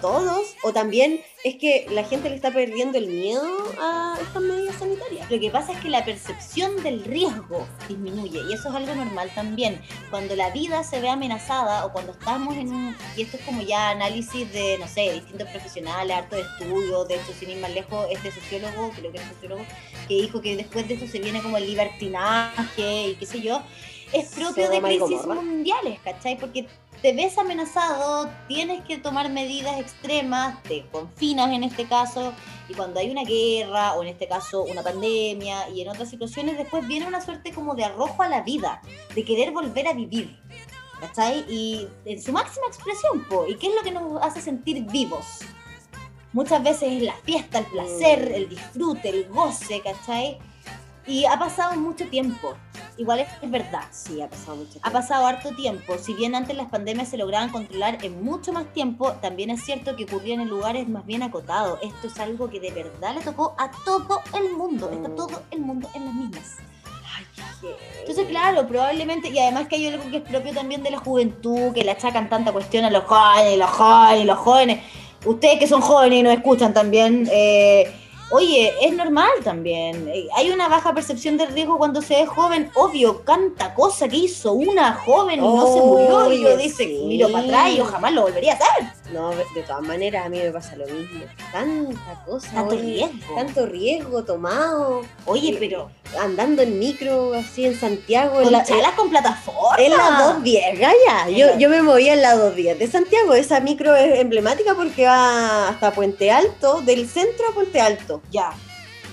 ¿Todos? 0.00 0.54
O 0.62 0.72
también 0.72 1.20
es 1.44 1.56
que 1.56 1.86
la 1.90 2.04
gente 2.04 2.28
le 2.28 2.36
está 2.36 2.52
perdiendo 2.52 2.98
el 2.98 3.06
miedo 3.06 3.46
a 3.80 4.16
estas 4.20 4.42
medidas 4.42 4.76
sanitarias. 4.76 5.30
Lo 5.30 5.40
que 5.40 5.50
pasa 5.50 5.72
es 5.72 5.80
que 5.80 5.88
la 5.88 6.04
percepción 6.04 6.82
del 6.82 7.04
riesgo 7.04 7.66
disminuye 7.88 8.40
y 8.48 8.52
eso 8.52 8.68
es 8.68 8.74
algo 8.74 8.94
normal 8.94 9.30
también. 9.34 9.80
Cuando 10.10 10.36
la 10.36 10.50
vida 10.50 10.84
se 10.84 11.00
ve 11.00 11.08
amenazada 11.08 11.86
o 11.86 11.92
cuando 11.92 12.12
estamos 12.12 12.56
en 12.56 12.72
un... 12.72 12.96
Y 13.16 13.22
esto 13.22 13.36
es 13.36 13.44
como 13.44 13.62
ya 13.62 13.90
análisis 13.90 14.52
de, 14.52 14.76
no 14.78 14.88
sé, 14.88 15.12
distintos 15.12 15.48
profesionales, 15.48 16.16
harto 16.16 16.36
de 16.36 16.42
estudios, 16.42 17.08
de 17.08 17.14
hecho, 17.14 17.32
sin 17.38 17.50
ir 17.50 17.58
más 17.58 17.72
lejos, 17.72 18.06
este 18.10 18.32
sociólogo, 18.32 18.90
creo 18.90 19.12
que 19.12 19.18
es 19.18 19.24
sociólogo, 19.24 19.64
que 20.08 20.14
dijo 20.14 20.40
que 20.40 20.56
después 20.56 20.86
de 20.88 20.94
esto 20.94 21.06
se 21.06 21.20
viene 21.20 21.42
como 21.42 21.56
el 21.56 21.66
libertinaje 21.66 23.08
y 23.08 23.14
qué 23.16 23.26
sé 23.26 23.40
yo, 23.40 23.62
es 24.12 24.34
propio 24.34 24.70
de 24.70 24.80
crisis 24.80 25.26
mundiales, 25.26 26.00
¿cachai? 26.00 26.38
Porque 26.38 26.66
te 27.02 27.12
ves 27.12 27.36
amenazado, 27.38 28.30
tienes 28.48 28.82
que 28.84 28.98
tomar 28.98 29.30
medidas 29.30 29.78
extremas, 29.78 30.62
te 30.62 30.86
confinas 30.90 31.50
en 31.50 31.64
este 31.64 31.86
caso, 31.86 32.32
y 32.68 32.74
cuando 32.74 33.00
hay 33.00 33.10
una 33.10 33.24
guerra, 33.24 33.94
o 33.94 34.02
en 34.02 34.08
este 34.08 34.26
caso 34.26 34.62
una 34.62 34.82
pandemia, 34.82 35.68
y 35.70 35.82
en 35.82 35.88
otras 35.88 36.08
situaciones, 36.08 36.56
después 36.56 36.86
viene 36.86 37.06
una 37.06 37.20
suerte 37.20 37.52
como 37.52 37.74
de 37.74 37.84
arrojo 37.84 38.22
a 38.22 38.28
la 38.28 38.42
vida, 38.42 38.80
de 39.14 39.24
querer 39.24 39.50
volver 39.52 39.88
a 39.88 39.92
vivir. 39.92 40.38
¿Cachai? 40.98 41.44
Y 41.46 41.86
en 42.06 42.22
su 42.22 42.32
máxima 42.32 42.66
expresión, 42.68 43.22
po. 43.28 43.46
¿Y 43.46 43.56
qué 43.56 43.66
es 43.66 43.74
lo 43.74 43.82
que 43.82 43.90
nos 43.90 44.22
hace 44.22 44.40
sentir 44.40 44.82
vivos? 44.86 45.40
Muchas 46.32 46.62
veces 46.62 46.90
es 46.90 47.02
la 47.02 47.14
fiesta, 47.16 47.58
el 47.58 47.66
placer, 47.66 48.30
Mm. 48.30 48.34
el 48.34 48.48
disfrute, 48.48 49.08
el 49.10 49.28
goce, 49.28 49.82
¿cachai? 49.82 50.38
Y 51.06 51.26
ha 51.26 51.38
pasado 51.38 51.76
mucho 51.76 52.08
tiempo. 52.08 52.56
Igual 52.98 53.20
es, 53.20 53.28
es 53.42 53.50
verdad. 53.50 53.82
Sí, 53.90 54.22
ha 54.22 54.28
pasado 54.28 54.56
mucho 54.56 54.68
Ha 54.68 54.72
tiempo. 54.72 54.90
pasado 54.92 55.26
harto 55.26 55.50
tiempo. 55.54 55.98
Si 55.98 56.14
bien 56.14 56.34
antes 56.34 56.56
las 56.56 56.68
pandemias 56.70 57.08
se 57.08 57.16
lograban 57.18 57.50
controlar 57.50 57.98
en 58.04 58.24
mucho 58.24 58.52
más 58.52 58.72
tiempo, 58.72 59.12
también 59.20 59.50
es 59.50 59.64
cierto 59.64 59.96
que 59.96 60.04
ocurrían 60.04 60.40
en 60.40 60.48
lugares 60.48 60.88
más 60.88 61.04
bien 61.04 61.22
acotados. 61.22 61.78
Esto 61.82 62.06
es 62.06 62.18
algo 62.18 62.48
que 62.48 62.58
de 62.60 62.70
verdad 62.70 63.14
le 63.14 63.20
tocó 63.20 63.54
a 63.58 63.70
todo 63.84 64.22
el 64.34 64.52
mundo. 64.56 64.90
Está 64.90 65.08
Mm. 65.10 65.16
todo 65.16 65.42
el 65.50 65.60
mundo 65.60 65.90
en 65.94 66.04
las 66.06 66.14
mismas. 66.14 66.56
Entonces, 68.00 68.26
claro, 68.28 68.66
probablemente, 68.68 69.28
y 69.30 69.38
además 69.38 69.68
que 69.68 69.76
hay 69.76 69.86
algo 69.86 70.08
que 70.10 70.18
es 70.18 70.22
propio 70.22 70.52
también 70.52 70.82
de 70.82 70.90
la 70.90 70.98
juventud, 70.98 71.72
que 71.72 71.82
le 71.82 71.90
achacan 71.90 72.28
tanta 72.28 72.52
cuestión 72.52 72.84
a 72.84 72.90
los 72.90 73.04
jóvenes, 73.04 73.58
los 73.58 73.70
jóvenes, 73.70 74.26
los 74.26 74.38
jóvenes. 74.38 74.80
Ustedes 75.24 75.58
que 75.58 75.66
son 75.66 75.80
jóvenes 75.80 76.20
y 76.20 76.22
nos 76.22 76.34
escuchan 76.34 76.72
también, 76.72 77.28
eh, 77.32 77.92
oye, 78.30 78.74
es 78.82 78.94
normal 78.94 79.30
también. 79.44 80.08
Eh, 80.08 80.28
Hay 80.36 80.50
una 80.50 80.68
baja 80.68 80.94
percepción 80.94 81.36
del 81.36 81.52
riesgo 81.52 81.78
cuando 81.78 82.02
se 82.02 82.20
es 82.22 82.28
joven. 82.28 82.70
Obvio, 82.74 83.22
canta 83.24 83.74
cosa 83.74 84.08
que 84.08 84.16
hizo 84.16 84.52
una 84.52 84.94
joven 84.94 85.38
y 85.38 85.42
no 85.42 85.66
se 85.72 85.80
murió. 85.80 86.32
Y 86.32 86.42
yo 86.42 86.56
dice, 86.56 86.84
sí. 86.84 87.04
miro 87.06 87.30
para 87.30 87.44
atrás 87.44 87.70
y 87.70 87.76
yo 87.76 87.84
jamás 87.84 88.12
lo 88.12 88.22
volvería 88.22 88.52
a 88.52 88.56
hacer. 88.56 89.05
No, 89.12 89.30
de 89.30 89.62
todas 89.66 89.82
maneras 89.82 90.26
a 90.26 90.28
mí 90.28 90.38
me 90.38 90.50
pasa 90.50 90.74
lo 90.76 90.86
mismo. 90.86 91.24
Tanta 91.52 92.24
cosa. 92.24 92.50
Tanto 92.52 92.74
oye, 92.74 92.82
riesgo. 92.82 93.34
Tanto 93.36 93.66
riesgo 93.66 94.24
tomado. 94.24 95.02
Oye, 95.26 95.56
pero 95.58 95.90
Andando 96.20 96.62
en 96.62 96.78
micro 96.78 97.34
así 97.34 97.66
en 97.66 97.78
Santiago. 97.78 98.38
En 98.38 98.44
con 98.44 98.52
la, 98.52 98.64
chalas 98.64 98.92
con 98.92 99.10
plataforma. 99.10 99.76
en 99.78 99.90
la 99.90 99.96
210, 100.34 100.78
Gaya. 100.80 101.28
En 101.28 101.34
Yo, 101.36 101.58
yo 101.58 101.68
me 101.68 101.82
movía 101.82 102.14
en 102.14 102.22
la 102.22 102.34
210 102.34 102.78
de 102.78 102.86
Santiago. 102.88 103.34
Esa 103.34 103.60
micro 103.60 103.94
es 103.94 104.18
emblemática 104.18 104.74
porque 104.74 105.04
va 105.06 105.68
hasta 105.68 105.92
Puente 105.92 106.30
Alto, 106.30 106.80
del 106.82 107.08
centro 107.08 107.48
a 107.50 107.54
Puente 107.54 107.80
Alto. 107.80 108.22
Ya, 108.30 108.52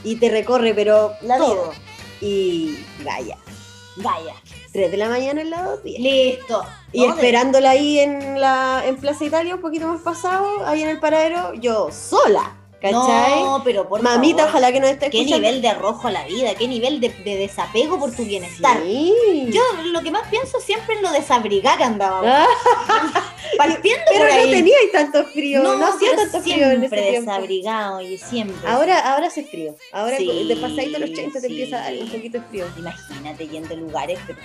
Y 0.04 0.16
te 0.18 0.30
recorre, 0.30 0.74
pero 0.74 1.14
la 1.22 1.38
todo. 1.38 1.70
vida. 1.72 1.74
Y 2.22 2.80
Gaya. 3.04 3.38
Vaya. 3.98 4.34
3 4.74 4.92
de 4.92 4.98
la 4.98 5.08
mañana 5.08 5.42
en 5.42 5.52
la 5.52 5.64
210. 5.64 6.00
Listo. 6.00 6.66
Y 6.92 7.06
esperándola 7.06 7.70
ahí 7.70 8.00
en 8.00 8.42
la 8.42 8.84
en 8.86 8.98
Plaza 8.98 9.24
Italia, 9.24 9.56
un 9.56 9.62
poquito 9.62 9.88
más 9.88 10.02
pasado, 10.02 10.66
ahí 10.66 10.82
en 10.82 10.90
el 10.90 11.00
paradero, 11.00 11.54
yo 11.54 11.90
sola, 11.92 12.58
¿cachai? 12.92 13.42
No, 13.44 13.62
pero 13.64 13.88
por 13.90 14.02
Mamita, 14.04 14.40
favor. 14.44 14.50
ojalá 14.52 14.72
que 14.72 14.80
nos 14.80 14.90
esté 14.92 15.10
qué 15.10 15.18
escuchando. 15.22 15.48
nivel 15.48 15.62
de 15.64 15.68
arrojo 15.70 16.08
a 16.08 16.12
la 16.12 16.26
vida, 16.26 16.54
qué 16.56 16.68
nivel 16.68 17.00
de, 17.00 17.10
de 17.10 17.36
desapego 17.38 17.98
por 17.98 18.12
tu 18.16 18.24
bienestar. 18.26 18.80
Sí. 18.84 19.14
Yo 19.50 19.62
lo 19.86 20.02
que 20.02 20.12
más 20.12 20.28
pienso 20.30 20.60
siempre 20.60 20.96
es 20.96 21.02
lo 21.02 21.12
desabrigada 21.12 21.78
que 21.78 21.84
andaba. 21.86 22.46
Ah, 22.86 23.58
Partiendo 23.58 24.02
Pero 24.10 24.26
por 24.26 24.34
no 24.36 24.42
ahí. 24.42 24.52
teníais 24.52 24.92
tanto 24.92 25.24
frío, 25.26 25.62
no, 25.64 25.86
hacía 25.86 26.10
pero 26.12 26.22
tanto 26.24 26.42
frío 26.42 26.56
en 26.56 26.72
ese 26.72 26.80
siempre 26.80 27.02
tiempo. 27.12 27.32
desabrigado 27.32 28.02
y 28.02 28.18
siempre. 28.18 28.68
Ahora, 28.70 29.14
ahora 29.14 29.28
hace 29.28 29.44
frío. 29.44 29.76
Ahora 29.92 30.18
Sí, 30.18 30.48
de 30.48 30.56
pasadito 30.56 30.98
los 31.00 31.12
30 31.14 31.34
te 31.40 31.48
sí. 31.48 31.54
empieza 31.54 31.78
a 31.78 31.92
dar 31.92 31.94
un 32.02 32.10
poquito 32.10 32.40
de 32.40 32.44
frío. 32.46 32.66
Imagínate 32.78 33.48
yendo 33.48 33.74
a 33.74 33.78
lugares 33.78 34.20
pero, 34.26 34.40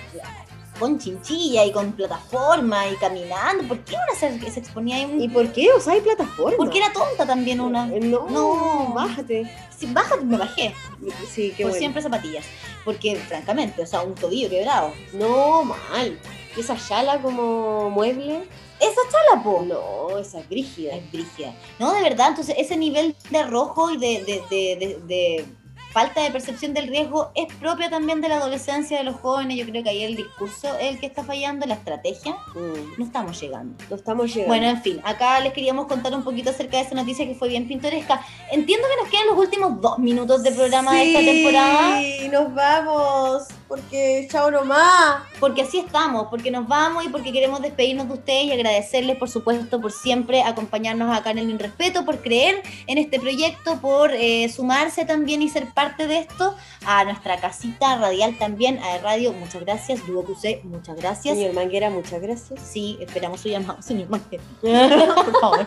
con 0.79 0.97
chinchilla 0.97 1.65
y 1.65 1.71
con 1.71 1.91
plataforma 1.91 2.87
y 2.87 2.95
caminando. 2.95 3.67
¿Por 3.67 3.79
qué 3.81 3.95
una 3.95 4.17
se, 4.19 4.51
se 4.51 4.59
exponía 4.59 4.95
ahí? 4.95 5.05
un- 5.05 5.21
¿Y 5.21 5.27
por 5.29 5.51
qué 5.51 5.67
usáis 5.77 6.01
plataforma? 6.01 6.57
Porque 6.57 6.77
era 6.79 6.91
tonta 6.93 7.25
también 7.25 7.59
una. 7.61 7.87
Eh, 7.93 7.99
No, 7.99 8.25
No. 8.29 8.93
bájate. 8.95 9.51
Si 9.77 9.85
bájate, 9.87 10.23
me 10.25 10.37
bajé. 10.37 10.73
Sí, 11.29 11.49
qué 11.55 11.63
por 11.63 11.71
bueno. 11.71 11.75
siempre 11.79 12.01
zapatillas. 12.01 12.45
Porque, 12.85 13.15
francamente, 13.17 13.81
o 13.83 13.85
sea, 13.85 14.01
un 14.01 14.15
tobillo 14.15 14.49
quebrado. 14.49 14.93
No, 15.13 15.63
mal. 15.63 16.17
¿Y 16.55 16.59
esa 16.61 16.75
chala 16.87 17.21
como 17.21 17.89
mueble? 17.89 18.43
Esa 18.79 19.01
chala, 19.11 19.43
po. 19.43 19.61
No, 19.67 20.17
esa 20.17 20.39
es 20.39 20.49
brígida. 20.49 20.95
Es 20.95 21.11
brígida. 21.11 21.53
No, 21.79 21.93
de 21.93 22.01
verdad, 22.01 22.29
entonces 22.29 22.55
ese 22.57 22.77
nivel 22.77 23.15
de 23.29 23.37
arrojo 23.37 23.91
y 23.91 23.97
de, 23.97 24.23
de, 24.23 24.41
de, 24.49 24.75
de- 24.79 24.99
de 25.05 25.45
falta 25.91 26.21
de 26.21 26.31
percepción 26.31 26.73
del 26.73 26.87
riesgo 26.87 27.31
es 27.35 27.51
propia 27.55 27.89
también 27.89 28.21
de 28.21 28.29
la 28.29 28.37
adolescencia 28.37 28.97
de 28.97 29.03
los 29.03 29.15
jóvenes. 29.15 29.57
Yo 29.57 29.65
creo 29.65 29.83
que 29.83 29.89
ahí 29.89 30.03
el 30.03 30.15
discurso 30.15 30.77
es 30.79 30.91
el 30.91 30.99
que 30.99 31.05
está 31.07 31.23
fallando, 31.23 31.65
la 31.65 31.73
estrategia. 31.75 32.33
Mm, 32.55 32.97
No 32.99 33.05
estamos 33.05 33.39
llegando. 33.41 33.83
no 33.89 33.95
estamos 33.95 34.27
llegando. 34.27 34.47
Bueno, 34.47 34.67
en 34.67 34.81
fin, 34.81 35.01
acá 35.03 35.39
les 35.39 35.53
queríamos 35.53 35.87
contar 35.87 36.13
un 36.13 36.23
poquito 36.23 36.49
acerca 36.51 36.77
de 36.77 36.83
esa 36.83 36.95
noticia 36.95 37.25
que 37.25 37.35
fue 37.35 37.49
bien 37.49 37.67
pintoresca. 37.67 38.21
Entiendo 38.51 38.87
que 38.87 39.01
nos 39.03 39.11
quedan 39.11 39.27
los 39.27 39.37
últimos 39.37 39.81
dos 39.81 39.99
minutos 39.99 40.43
de 40.43 40.51
programa 40.51 40.93
de 40.93 41.03
esta 41.07 41.19
temporada, 41.19 41.99
Sí, 42.01 42.29
nos 42.29 42.53
vamos. 42.53 43.43
Porque 43.69 44.27
chao 44.31 44.49
nomás. 44.51 45.21
porque 45.39 45.61
así 45.61 45.77
estamos, 45.79 46.27
porque 46.29 46.49
nos 46.51 46.67
vamos 46.67 47.05
y 47.05 47.09
porque 47.09 47.31
queremos 47.31 47.61
despedirnos 47.61 48.07
de 48.07 48.15
ustedes 48.15 48.45
y 48.45 48.51
agradecerles, 48.51 49.15
por 49.17 49.29
supuesto, 49.29 49.79
por 49.79 49.91
siempre 49.91 50.41
acompañarnos 50.41 51.15
acá 51.15 51.29
en 51.31 51.37
el 51.37 51.45
Min 51.45 51.59
Respeto, 51.59 52.03
por 52.03 52.17
creer 52.19 52.63
en 52.87 52.97
este 52.97 53.19
proyecto, 53.19 53.79
por 53.79 54.11
eh, 54.11 54.49
sumarse 54.49 55.05
también 55.05 55.41
y 55.43 55.49
ser 55.49 55.67
parte 55.73 56.07
de 56.07 56.17
esto, 56.17 56.55
a 56.85 57.03
nuestra 57.05 57.39
casita 57.39 57.95
radial 57.97 58.37
también, 58.39 58.79
a 58.79 58.97
Radio, 58.97 59.33
muchas 59.33 59.61
gracias, 59.63 60.05
Duo 60.07 60.23
QC, 60.25 60.63
muchas 60.63 60.95
gracias. 60.97 61.37
Señor 61.37 61.53
Manguera, 61.53 61.89
muchas 61.91 62.19
gracias. 62.21 62.59
Sí, 62.67 62.97
esperamos 62.99 63.39
su 63.41 63.49
llamado, 63.49 63.81
señor 63.83 64.09
Manguera. 64.09 64.43
por 65.15 65.39
favor. 65.39 65.65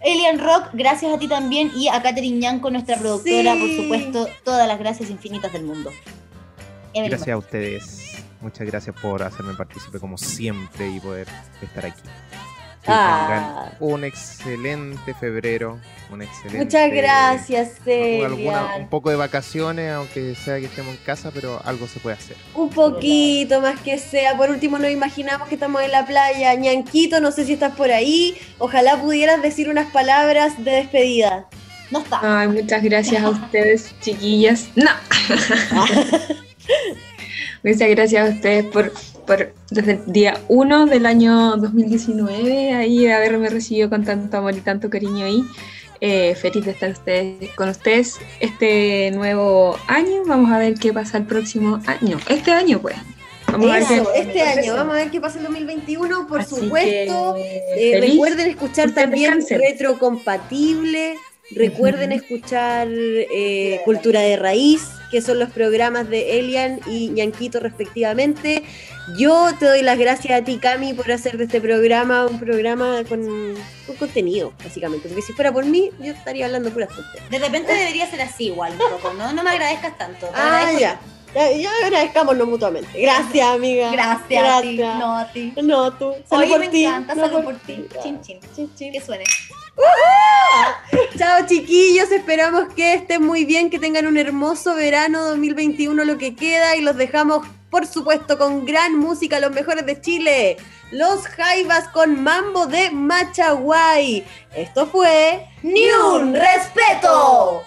Elian 0.00 0.38
Rock, 0.38 0.68
gracias 0.74 1.12
a 1.12 1.18
ti 1.18 1.26
también 1.26 1.72
y 1.76 1.88
a 1.88 2.00
Katherine 2.00 2.40
Yanko, 2.40 2.70
nuestra 2.70 2.96
productora, 2.96 3.54
Sí. 3.54 3.60
por 3.60 3.70
supuesto, 3.82 4.28
todas 4.44 4.68
las 4.68 4.78
gracias 4.78 5.10
infinitas 5.10 5.52
del 5.52 5.64
mundo. 5.64 5.90
Evelyn, 6.96 7.10
Gracias 7.10 7.34
a 7.34 7.38
ustedes. 7.38 8.22
Muchas 8.40 8.66
gracias 8.66 8.94
por 9.00 9.22
hacerme 9.22 9.54
partícipe 9.54 9.98
como 9.98 10.16
siempre 10.18 10.88
y 10.88 11.00
poder 11.00 11.26
estar 11.62 11.86
aquí. 11.86 12.02
Que 12.82 12.92
Ah. 12.92 13.64
tengan 13.74 13.76
un 13.80 14.04
excelente 14.04 15.12
febrero, 15.14 15.80
un 16.12 16.22
excelente... 16.22 16.58
Muchas 16.58 16.88
gracias, 16.92 17.70
alguna- 17.84 18.26
Celia. 18.36 18.76
un 18.78 18.88
poco 18.88 19.10
de 19.10 19.16
vacaciones, 19.16 19.90
aunque 19.92 20.36
sea 20.36 20.60
que 20.60 20.66
estemos 20.66 20.94
en 20.94 21.00
casa, 21.04 21.32
pero 21.34 21.60
algo 21.64 21.88
se 21.88 21.98
puede 21.98 22.14
hacer. 22.16 22.36
Un 22.54 22.70
poquito 22.70 23.60
más 23.60 23.80
que 23.80 23.98
sea. 23.98 24.36
Por 24.36 24.50
último, 24.50 24.78
nos 24.78 24.90
imaginamos 24.92 25.48
que 25.48 25.54
estamos 25.56 25.82
en 25.82 25.90
la 25.90 26.06
playa. 26.06 26.54
Ñanquito, 26.54 27.20
no 27.20 27.32
sé 27.32 27.44
si 27.44 27.54
estás 27.54 27.74
por 27.74 27.90
ahí. 27.90 28.36
Ojalá 28.58 29.00
pudieras 29.00 29.42
decir 29.42 29.68
unas 29.68 29.90
palabras 29.90 30.62
de 30.62 30.70
despedida. 30.70 31.46
No 31.90 32.00
está. 32.00 32.20
Ay, 32.22 32.46
muchas 32.48 32.82
gracias 32.84 33.20
a 33.24 33.30
ustedes, 33.30 33.94
chiquillas. 34.00 34.68
No. 34.76 34.90
muchas 37.62 37.88
gracias 37.90 38.28
a 38.28 38.34
ustedes 38.34 38.64
por, 38.66 38.92
por 39.26 39.52
desde 39.70 39.92
el 39.92 40.12
día 40.12 40.38
1 40.48 40.86
del 40.86 41.06
año 41.06 41.56
2019 41.56 42.74
ahí 42.74 43.06
haberme 43.08 43.48
recibido 43.50 43.88
con 43.90 44.04
tanto 44.04 44.36
amor 44.36 44.54
y 44.56 44.60
tanto 44.60 44.90
cariño 44.90 45.24
ahí. 45.24 45.44
Eh, 46.02 46.34
feliz 46.34 46.64
de 46.66 46.72
estar 46.72 46.90
ustedes, 46.90 47.50
con 47.54 47.70
ustedes 47.70 48.16
este 48.40 49.10
nuevo 49.12 49.78
año. 49.86 50.24
Vamos 50.26 50.52
a 50.52 50.58
ver 50.58 50.74
qué 50.74 50.92
pasa 50.92 51.16
el 51.18 51.24
próximo 51.24 51.80
año. 51.86 52.18
Este 52.28 52.52
año, 52.52 52.80
pues. 52.80 52.96
Vamos 53.50 53.70
a 53.70 53.78
ver 53.78 53.86
qué 53.86 54.20
este 54.20 54.42
año. 54.42 54.74
Vamos 54.74 54.94
a 54.94 54.98
ver 54.98 55.10
qué 55.10 55.20
pasa 55.22 55.38
en 55.38 55.44
2021. 55.44 56.26
Por 56.26 56.40
Así 56.42 56.56
supuesto. 56.56 57.34
que, 57.36 57.96
Eh, 57.96 58.00
recuerden 58.00 58.50
escuchar 58.50 58.92
también. 58.92 59.38
Retrocompatible. 59.48 61.14
Recuerden 61.52 62.12
escuchar 62.12 62.88
eh, 62.90 63.80
Cultura 63.84 64.20
de 64.20 64.36
Raíz, 64.36 64.88
que 65.16 65.22
son 65.22 65.38
los 65.38 65.48
programas 65.48 66.10
de 66.10 66.38
Elian 66.38 66.78
y 66.86 67.08
Ñanquito 67.08 67.58
respectivamente. 67.58 68.62
Yo 69.16 69.48
te 69.58 69.64
doy 69.64 69.80
las 69.80 69.98
gracias 69.98 70.38
a 70.38 70.44
ti, 70.44 70.58
Cami, 70.58 70.92
por 70.92 71.10
hacer 71.10 71.38
de 71.38 71.44
este 71.44 71.58
programa 71.58 72.26
un 72.26 72.38
programa 72.38 73.02
con, 73.08 73.54
con 73.86 73.96
contenido, 73.96 74.52
básicamente. 74.62 75.08
Porque 75.08 75.22
si 75.22 75.32
fuera 75.32 75.50
por 75.50 75.64
mí, 75.64 75.90
yo 76.00 76.12
estaría 76.12 76.44
hablando 76.44 76.68
puras 76.68 76.90
tonterías. 76.90 77.30
De 77.30 77.38
repente 77.38 77.72
debería 77.72 78.06
ser 78.10 78.20
así 78.20 78.48
igual 78.48 78.72
un 78.72 78.78
poco, 78.90 79.14
¿no? 79.14 79.32
No 79.32 79.42
me 79.42 79.48
agradezcas 79.52 79.96
tanto. 79.96 80.28
Ah, 80.34 80.70
ya. 80.78 81.00
Ya, 81.34 81.50
ya 81.52 81.70
agradezcámonos 81.82 82.46
mutuamente. 82.46 83.00
Gracias, 83.00 83.46
amiga. 83.46 83.90
Gracias, 83.92 84.44
a 84.46 84.60
ti, 84.60 84.76
no 84.76 85.16
a 85.16 85.32
ti. 85.32 85.54
No, 85.62 85.92
tú. 85.94 86.12
Salud 86.28 86.42
Oye, 86.42 86.50
por 86.50 86.60
me 86.60 86.68
ti. 86.68 86.84
encanta, 86.84 87.14
no 87.14 87.22
salud 87.26 87.42
por 87.42 87.54
ti. 87.60 87.86
Chin, 88.02 88.20
chin. 88.20 88.38
Chin, 88.54 88.70
chin. 88.76 88.92
Que 88.92 89.00
suene. 89.00 89.24
Chao 91.18 91.46
chiquillos, 91.46 92.10
esperamos 92.10 92.72
que 92.74 92.94
estén 92.94 93.22
muy 93.24 93.44
bien, 93.44 93.70
que 93.70 93.78
tengan 93.78 94.06
un 94.06 94.16
hermoso 94.16 94.74
verano 94.74 95.24
2021 95.26 96.04
lo 96.04 96.18
que 96.18 96.34
queda 96.34 96.76
y 96.76 96.82
los 96.82 96.96
dejamos 96.96 97.46
por 97.70 97.86
supuesto 97.86 98.38
con 98.38 98.64
gran 98.64 98.96
música, 98.96 99.40
los 99.40 99.50
mejores 99.50 99.84
de 99.86 100.00
Chile, 100.00 100.56
los 100.92 101.26
Jaivas 101.26 101.88
con 101.88 102.22
Mambo 102.22 102.66
de 102.66 102.90
Machaguay. 102.90 104.24
Esto 104.54 104.86
fue 104.86 105.46
¡Ni 105.62 105.90
un 105.90 106.34
respeto! 106.34 107.64